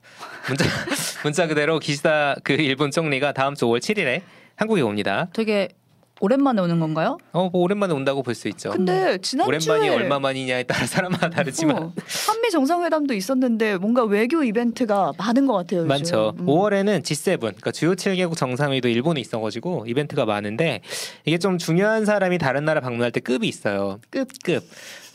문자 0.48 0.66
문자 1.24 1.48
그대로 1.48 1.80
기시다 1.80 2.36
그 2.44 2.54
일본 2.54 2.92
총리가 2.92 3.34
다음 3.34 3.54
주 3.56 3.66
5월 3.66 3.80
7일에 3.80 4.22
한국에 4.56 4.82
옵니다. 4.82 5.28
되게 5.34 5.70
오랜만에 6.22 6.62
오는 6.62 6.80
건가요? 6.80 7.18
어, 7.34 7.50
뭐 7.52 7.62
오랜만에 7.64 7.94
온다고 7.94 8.22
볼 8.24 8.36
수 8.36 8.48
있죠. 8.48 8.70
근데 8.72 9.18
지난주에 9.18 9.74
오랜만이 9.74 9.90
얼마만이냐에 9.90 10.64
따라 10.64 10.86
사람마다 10.86 11.30
다르지만 11.30 11.78
어, 11.78 11.94
한미 12.28 12.50
정상회담도 12.52 13.14
있었는데 13.14 13.78
뭔가 13.78 14.04
외교 14.06 14.44
이벤트가 14.44 15.12
많은 15.18 15.46
것 15.48 15.54
같아요. 15.54 15.80
요즘. 15.82 15.88
많죠. 15.90 16.34
음. 16.40 16.46
5월에는 16.46 17.02
G7, 17.04 17.40
그러니까 17.40 17.72
주요 17.72 17.94
7개국 17.96 18.38
정상회의도 18.38 18.88
일본에 18.88 19.20
있어가지고 19.20 19.86
이벤트가 19.88 20.26
많은데 20.26 20.82
이게 21.26 21.38
좀 21.38 21.58
중요한 21.58 22.06
사람이 22.06 22.38
다른 22.38 22.64
나라 22.66 22.80
방문할 22.82 23.12
때 23.12 23.20
급이 23.20 23.48
있어요. 23.48 24.00
급. 24.10 24.28
급. 24.44 24.64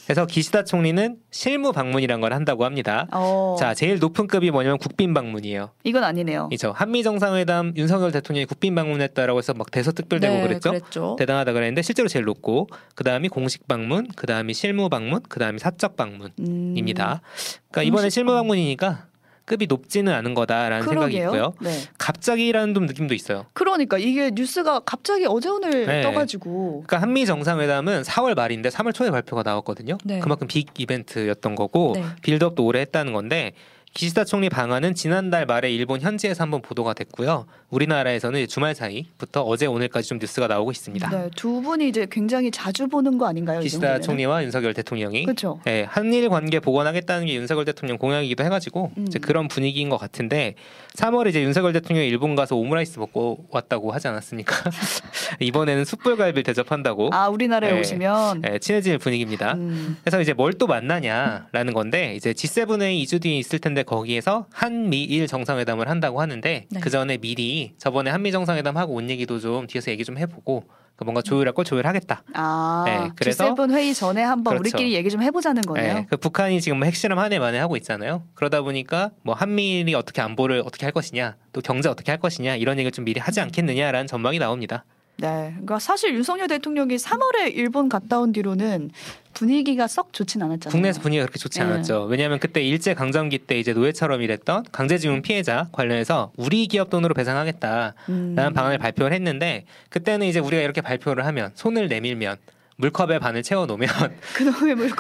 그래서 0.07 0.25
기시다 0.25 0.63
총리는 0.63 1.17
실무 1.33 1.73
방문이란 1.73 2.21
걸 2.21 2.33
한다고 2.33 2.65
합니다. 2.65 3.09
어, 3.13 3.57
자, 3.59 3.75
제일 3.75 3.99
높은 3.99 4.29
급이 4.29 4.53
뭐냐면 4.53 4.79
국빈 4.79 5.13
방문이에요. 5.13 5.71
이건 5.83 6.05
아니네요. 6.05 6.49
이죠. 6.53 6.73
한미 6.77 7.03
정상회담 7.03 7.75
윤석열 7.77 8.13
대통령이 8.13 8.47
국빈 8.47 8.75
방문했다라고 8.77 9.39
해서 9.39 9.53
막 9.55 9.71
대서특별되고 9.73 10.33
네, 10.33 10.43
그랬죠. 10.43 10.71
그랬죠. 10.71 11.17
대단하다 11.19 11.53
그랬는데 11.53 11.83
실제로 11.83 12.09
제일 12.09 12.25
높고 12.25 12.69
그 12.95 13.03
다음이 13.03 13.29
공식 13.29 13.67
방문, 13.67 14.07
그 14.15 14.27
다음이 14.29 14.55
실무 14.55 14.89
방문, 14.89 15.23
그 15.29 15.41
다음이 15.41 15.59
사적 15.59 15.97
방문입니다. 15.97 17.21
음, 17.25 17.69
그러니까 17.71 17.83
이번에 17.83 18.09
실무 18.09 18.33
방문이니까 18.33 19.07
급이 19.47 19.67
높지는 19.69 20.13
않은 20.13 20.35
거다라는 20.35 20.83
생각이 20.87 21.19
그러게요. 21.19 21.29
있고요. 21.29 21.55
네. 21.61 21.81
갑자기라는 21.99 22.75
좀 22.75 22.87
느낌도 22.87 23.15
있어요. 23.15 23.47
그러니까 23.55 23.97
이게 23.97 24.31
뉴스가 24.35 24.81
갑자기 24.81 25.25
어제 25.27 25.49
오늘 25.49 25.87
네. 25.87 26.03
떠가지고 26.03 26.85
그러니까 26.87 27.01
한미 27.01 27.25
정상회담은 27.25 28.03
4월 28.03 28.35
말인데 28.35 28.69
3월 28.69 28.93
초에 28.93 29.11
발표가 29.11 29.43
나왔거든요. 29.45 29.99
네. 30.05 30.19
그만큼 30.19 30.49
빅 30.49 30.69
이벤트였던 30.77 31.55
거고 31.55 31.93
네. 31.95 32.05
빌드업도 32.23 32.65
오래 32.65 32.81
했다는 32.81 33.13
건데 33.13 33.53
기시다 33.95 34.25
총리 34.25 34.51
방한은 34.51 34.95
지난달 34.95 35.47
말에 35.47 35.73
일본 35.73 36.01
현지에서 36.01 36.43
한번 36.43 36.61
보도가 36.61 36.93
됐고요. 36.93 37.47
우리나라에서는 37.71 38.47
주말 38.49 38.75
사이부터 38.75 39.43
어제 39.43 39.67
오늘까지 39.67 40.09
좀 40.09 40.19
뉴스가 40.19 40.47
나오고 40.47 40.71
있습니다. 40.71 41.09
네, 41.11 41.31
두 41.37 41.61
분이 41.63 41.89
이제 41.89 42.07
굉장히 42.11 42.51
자주 42.51 42.89
보는 42.89 43.19
거 43.19 43.27
아닌가요? 43.27 43.61
이 43.61 43.65
기시다? 43.65 44.01
총리와 44.01 44.45
윤석열 44.45 44.75
대통령이 44.75 45.25
그렇죠. 45.25 45.61
예, 45.67 45.85
한일 45.89 46.29
관계 46.29 46.61
복원하겠다는 46.61 47.27
게 47.27 47.35
윤석열 47.35 47.65
대통령 47.65 47.99
공약이기도 47.99 48.45
해가지고 48.45 48.93
음. 48.97 49.05
이제 49.09 49.19
그런 49.19 49.49
분위기인 49.49 49.89
것 49.89 49.97
같은데 49.97 50.55
3월에 50.97 51.29
이제 51.29 51.43
윤석열 51.43 51.73
대통령이 51.73 52.09
일본 52.09 52.35
가서 52.37 52.57
오므라이스 52.57 52.99
먹고 52.99 53.47
왔다고 53.51 53.93
하지 53.93 54.09
않았습니까? 54.09 54.71
이번에는 55.41 55.85
숯불갈비를 55.85 56.43
대접한다고 56.45 57.11
아 57.13 57.29
우리나라에 57.29 57.73
네. 57.73 57.81
오시면 57.81 58.43
예, 58.51 58.59
친해질 58.59 58.99
분위기입니다. 58.99 59.55
음, 59.55 59.97
그래서 60.03 60.21
이제 60.21 60.33
뭘 60.33 60.57
또 60.57 60.67
만나냐라는 60.67 61.75
건데 61.75 62.15
이제 62.17 62.33
G7에 62.33 63.03
2주 63.05 63.21
뒤에 63.21 63.37
있을 63.37 63.59
텐데 63.59 63.83
거기에서 63.83 64.47
한미일 64.51 65.27
정상회담을 65.27 65.87
한다고 65.91 66.23
하는데 66.23 66.65
네. 66.71 66.81
그 66.81 66.89
전에 66.89 67.19
미리 67.19 67.56
저번에 67.79 68.11
한미 68.11 68.33
정상회담 68.33 68.77
하고 68.77 68.95
온 68.95 69.09
얘기도 69.11 69.39
좀 69.39 69.67
뒤에서 69.67 69.91
얘기 69.91 70.05
좀 70.05 70.19
해보고 70.19 70.65
그 70.97 71.05
뭔가 71.05 71.21
조율할 71.21 71.53
걸 71.53 71.65
조율하겠다. 71.67 72.23
아 72.35 72.83
네, 72.87 73.11
그래서- 73.17 73.55
G7 73.55 73.71
회의 73.73 73.93
전에 73.93 74.23
한번 74.23 74.57
그렇죠. 74.57 74.77
우리끼리 74.77 74.95
얘기 74.95 75.11
좀 75.11 75.23
해보자는 75.23 75.61
거네요. 75.63 75.97
예, 75.99 76.07
그 76.09 76.17
북한이 76.17 76.61
지금 76.63 76.79
뭐 76.79 76.87
핵실험 76.87 77.19
한 77.19 77.33
해 77.33 77.39
만에 77.39 77.59
하고 77.59 77.77
있잖아요. 77.77 78.23
그러다 78.35 78.63
보니까 78.63 79.11
뭐 79.23 79.35
한미일이 79.35 79.95
어떻게 79.95 80.23
안보를 80.23 80.63
어떻게 80.65 80.87
할 80.87 80.93
것이냐, 80.93 81.37
또 81.53 81.61
경제 81.61 81.89
어떻게 81.91 82.11
할 82.13 82.19
것이냐 82.19 82.57
이런 82.57 82.79
얘기를 82.79 82.93
좀 82.93 83.05
미리 83.05 83.21
하지 83.21 83.41
않겠느냐라는 83.41 84.07
전망이 84.07 84.39
나옵니다. 84.39 84.85
네, 85.19 85.51
그러니까 85.53 85.79
사실 85.79 86.15
윤석열 86.15 86.47
대통령이 86.49 86.97
3월에 86.97 87.55
일본 87.55 87.89
갔다 87.89 88.19
온 88.21 88.33
뒤로는 88.33 88.91
분위기가 89.33 89.87
썩 89.87 90.13
좋진 90.13 90.43
않았잖아요. 90.43 90.73
국내에서 90.73 91.01
분위기가 91.01 91.25
그렇게 91.25 91.39
좋지 91.39 91.59
네. 91.59 91.65
않았죠. 91.67 92.05
왜냐하면 92.05 92.39
그때 92.39 92.63
일제 92.63 92.95
강점기 92.95 93.39
때 93.41 93.59
이제 93.59 93.73
노예처럼 93.73 94.23
일했던 94.23 94.65
강제징용 94.73 95.23
피해자 95.23 95.69
관련해서 95.73 96.33
우리 96.37 96.67
기업 96.67 96.91
돈으로 96.91 97.15
배상하겠다라는 97.15 97.95
음. 98.09 98.35
방안을 98.55 98.79
발표를 98.79 99.15
했는데 99.15 99.65
그때는 99.91 100.27
이제 100.27 100.39
우리가 100.39 100.63
이렇게 100.63 100.81
발표를 100.81 101.27
하면 101.27 101.51
손을 101.55 101.89
내밀면 101.89 102.37
물컵에 102.77 103.19
반을 103.19 103.43
채워 103.43 103.67
놓으면 103.67 103.89
그놈의 104.35 104.77
네. 104.77 104.93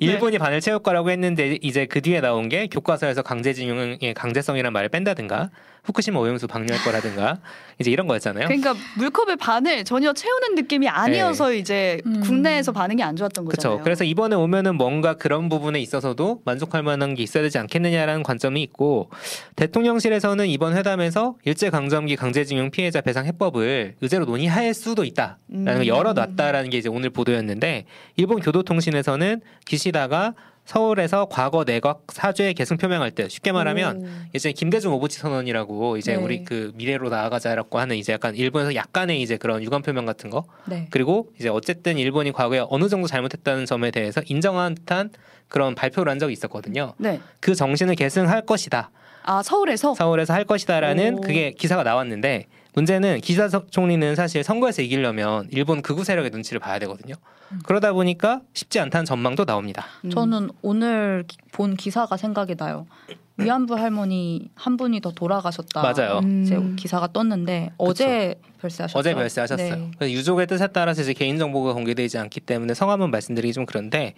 일본이 0.00 0.38
반을 0.38 0.60
채울 0.60 0.78
거라고 0.80 1.10
했는데 1.10 1.58
이제 1.62 1.86
그 1.86 2.00
뒤에 2.00 2.20
나온 2.20 2.48
게 2.48 2.66
교과서에서 2.66 3.22
강제징용의 3.22 4.14
강제성이란 4.14 4.72
말을 4.72 4.88
뺀다든가 4.90 5.50
후쿠시마 5.86 6.18
오염수 6.18 6.48
방류할 6.48 6.82
거라든가 6.82 7.38
이제 7.78 7.90
이런 7.90 8.06
거였잖아요. 8.06 8.46
그러니까 8.48 8.74
물컵의 8.96 9.36
반을 9.36 9.84
전혀 9.84 10.12
채우는 10.12 10.54
느낌이 10.56 10.88
아니어서 10.88 11.52
이제 11.52 12.00
음. 12.06 12.20
국내에서 12.20 12.72
반응이 12.72 13.02
안 13.02 13.16
좋았던 13.16 13.44
거잖아요. 13.44 13.76
그렇죠. 13.76 13.84
그래서 13.84 14.04
이번에 14.04 14.34
오면은 14.34 14.76
뭔가 14.76 15.14
그런 15.14 15.48
부분에 15.48 15.80
있어서도 15.80 16.42
만족할 16.44 16.82
만한 16.82 17.14
게 17.14 17.22
있어야 17.22 17.42
되지 17.42 17.58
않겠느냐라는 17.58 18.22
관점이 18.22 18.62
있고 18.62 19.10
대통령실에서는 19.54 20.46
이번 20.46 20.76
회담에서 20.76 21.36
일제 21.44 21.70
강점기 21.70 22.16
강제징용 22.16 22.70
피해자 22.70 23.00
배상 23.00 23.26
해법을 23.26 23.94
의제로 24.00 24.24
논의할 24.24 24.74
수도 24.74 25.04
있다라는 25.04 25.38
음. 25.52 25.64
걸 25.64 25.86
열어놨다라는 25.86 26.70
게 26.70 26.78
이제 26.78 26.88
오늘 26.88 27.10
보도였는데 27.10 27.84
일본 28.16 28.40
교도통신에서는 28.40 29.40
기시다가 29.64 30.34
서울에서 30.66 31.26
과거 31.26 31.64
내각 31.64 32.02
사죄 32.08 32.52
계승 32.52 32.76
표명할 32.76 33.12
때 33.12 33.28
쉽게 33.28 33.52
말하면 33.52 34.02
오. 34.02 34.06
예전에 34.34 34.52
김대중 34.52 34.92
오부치 34.92 35.18
선언이라고 35.18 35.96
이제 35.96 36.16
네. 36.16 36.22
우리 36.22 36.44
그 36.44 36.72
미래로 36.74 37.08
나아가자라고 37.08 37.78
하는 37.78 37.96
이제 37.96 38.12
약간 38.12 38.34
일본에서 38.34 38.74
약간의 38.74 39.22
이제 39.22 39.36
그런 39.36 39.62
유감 39.62 39.82
표명 39.82 40.04
같은 40.04 40.28
거 40.28 40.44
네. 40.66 40.88
그리고 40.90 41.30
이제 41.38 41.48
어쨌든 41.48 41.98
일본이 41.98 42.32
과거에 42.32 42.64
어느 42.68 42.88
정도 42.88 43.06
잘못했다는 43.06 43.64
점에 43.64 43.92
대해서 43.92 44.20
인정한 44.26 44.74
듯한 44.74 45.10
그런 45.48 45.76
발표를 45.76 46.10
한 46.10 46.18
적이 46.18 46.32
있었거든요. 46.32 46.94
네. 46.98 47.20
그 47.38 47.54
정신을 47.54 47.94
계승할 47.94 48.42
것이다. 48.42 48.90
아 49.22 49.42
서울에서 49.42 49.94
서울에서 49.94 50.34
할 50.34 50.44
것이다라는 50.44 51.18
오. 51.18 51.20
그게 51.20 51.52
기사가 51.52 51.84
나왔는데 51.84 52.46
문제는 52.80 53.22
기사 53.22 53.48
총리는 53.48 54.14
사실 54.14 54.44
선거에서 54.44 54.82
이기려면 54.82 55.48
일본 55.50 55.80
극우 55.80 56.04
세력의 56.04 56.30
눈치를 56.30 56.60
봐야 56.60 56.78
되거든요. 56.80 57.14
그러다 57.64 57.94
보니까 57.94 58.42
쉽지 58.52 58.78
않다는 58.80 59.06
전망도 59.06 59.46
나옵니다. 59.46 59.86
음. 60.04 60.10
저는 60.10 60.50
오늘 60.60 61.24
기- 61.26 61.38
본 61.52 61.74
기사가 61.74 62.18
생각이 62.18 62.54
나요. 62.56 62.86
위안부 63.38 63.76
할머니 63.76 64.50
한 64.54 64.76
분이 64.76 65.00
더 65.00 65.10
돌아가셨다. 65.12 65.80
맞아요. 65.82 66.18
음. 66.22 66.42
이제 66.42 66.58
기사가 66.76 67.08
떴는데 67.14 67.70
어제 67.78 68.34
별세하셨죠. 68.60 68.98
어제 68.98 69.14
별세하셨어요. 69.14 69.76
네. 69.76 69.90
그래서 69.98 70.12
유족의 70.12 70.46
뜻에 70.46 70.66
따라서 70.68 71.00
이제 71.00 71.14
개인 71.14 71.38
정보가 71.38 71.72
공개되지 71.72 72.18
않기 72.18 72.40
때문에 72.40 72.74
성함은 72.74 73.10
말씀드리기 73.10 73.54
좀 73.54 73.64
그런데 73.64 74.12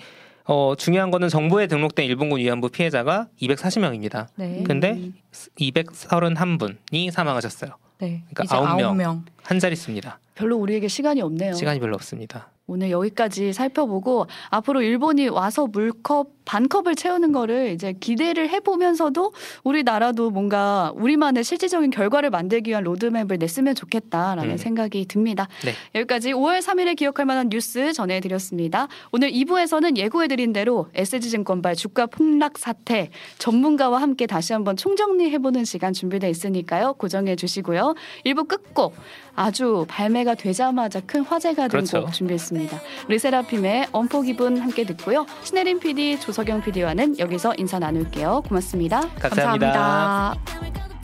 어, 0.44 0.74
중요한 0.76 1.12
거는 1.12 1.28
정부에 1.28 1.68
등록된 1.68 2.06
일본군 2.06 2.40
위안부 2.40 2.70
피해자가 2.70 3.28
240명입니다. 3.40 4.26
네. 4.36 4.64
근데 4.66 4.92
음. 4.92 5.14
231분이 5.60 7.10
사망하셨어요. 7.12 7.70
네. 7.98 8.22
그러니까 8.32 8.56
아홉 8.56 8.76
명. 8.76 8.96
명. 8.96 9.24
한 9.42 9.58
자릿수입니다. 9.58 10.18
별로 10.38 10.56
우리에게 10.56 10.86
시간이 10.86 11.20
없네요. 11.20 11.52
시간이 11.54 11.80
별로 11.80 11.96
없습니다. 11.96 12.52
오늘 12.68 12.90
여기까지 12.90 13.52
살펴보고 13.52 14.26
앞으로 14.50 14.82
일본이 14.82 15.26
와서 15.28 15.66
물컵 15.66 16.38
반컵을 16.48 16.94
채우는 16.94 17.32
거를 17.32 17.72
이제 17.72 17.92
기대를 17.92 18.48
해보면서도 18.48 19.32
우리나라도 19.64 20.30
뭔가 20.30 20.92
우리만의 20.96 21.44
실질적인 21.44 21.90
결과를 21.90 22.30
만들기 22.30 22.70
위한 22.70 22.84
로드맵을 22.84 23.36
냈으면 23.38 23.74
좋겠다라는 23.74 24.52
음. 24.52 24.56
생각이 24.56 25.04
듭니다. 25.06 25.46
네. 25.64 25.72
여기까지 25.94 26.32
5월 26.32 26.60
3일에 26.60 26.96
기억할 26.96 27.26
만한 27.26 27.50
뉴스 27.50 27.92
전해드렸습니다. 27.92 28.88
오늘 29.12 29.30
2부에서는 29.30 29.98
예고해드린 29.98 30.54
대로 30.54 30.88
SG증권발 30.94 31.74
주가 31.74 32.06
폭락 32.06 32.56
사태 32.56 33.10
전문가와 33.38 34.00
함께 34.00 34.26
다시 34.26 34.54
한번 34.54 34.76
총정리해보는 34.76 35.66
시간 35.66 35.92
준비되어 35.92 36.30
있으니까요. 36.30 36.94
고정해 36.94 37.36
주시고요. 37.36 37.94
1부 38.24 38.48
끝곡 38.48 38.94
아주 39.34 39.84
발매가 39.88 40.27
되자마자 40.34 41.00
큰 41.00 41.22
화제가 41.22 41.68
된곡 41.68 41.90
그렇죠. 41.90 42.10
준비했습니다. 42.10 42.78
르세라핌의 43.08 43.88
엄포 43.92 44.22
기분 44.22 44.58
함께 44.58 44.84
듣고요. 44.84 45.26
신혜림 45.44 45.80
PD, 45.80 46.20
조석영 46.20 46.62
PD와는 46.62 47.18
여기서 47.18 47.54
인사 47.58 47.78
나눌게요. 47.78 48.42
고맙습니다. 48.48 49.08
감사합니다. 49.18 50.36
감사합니다. 50.38 50.97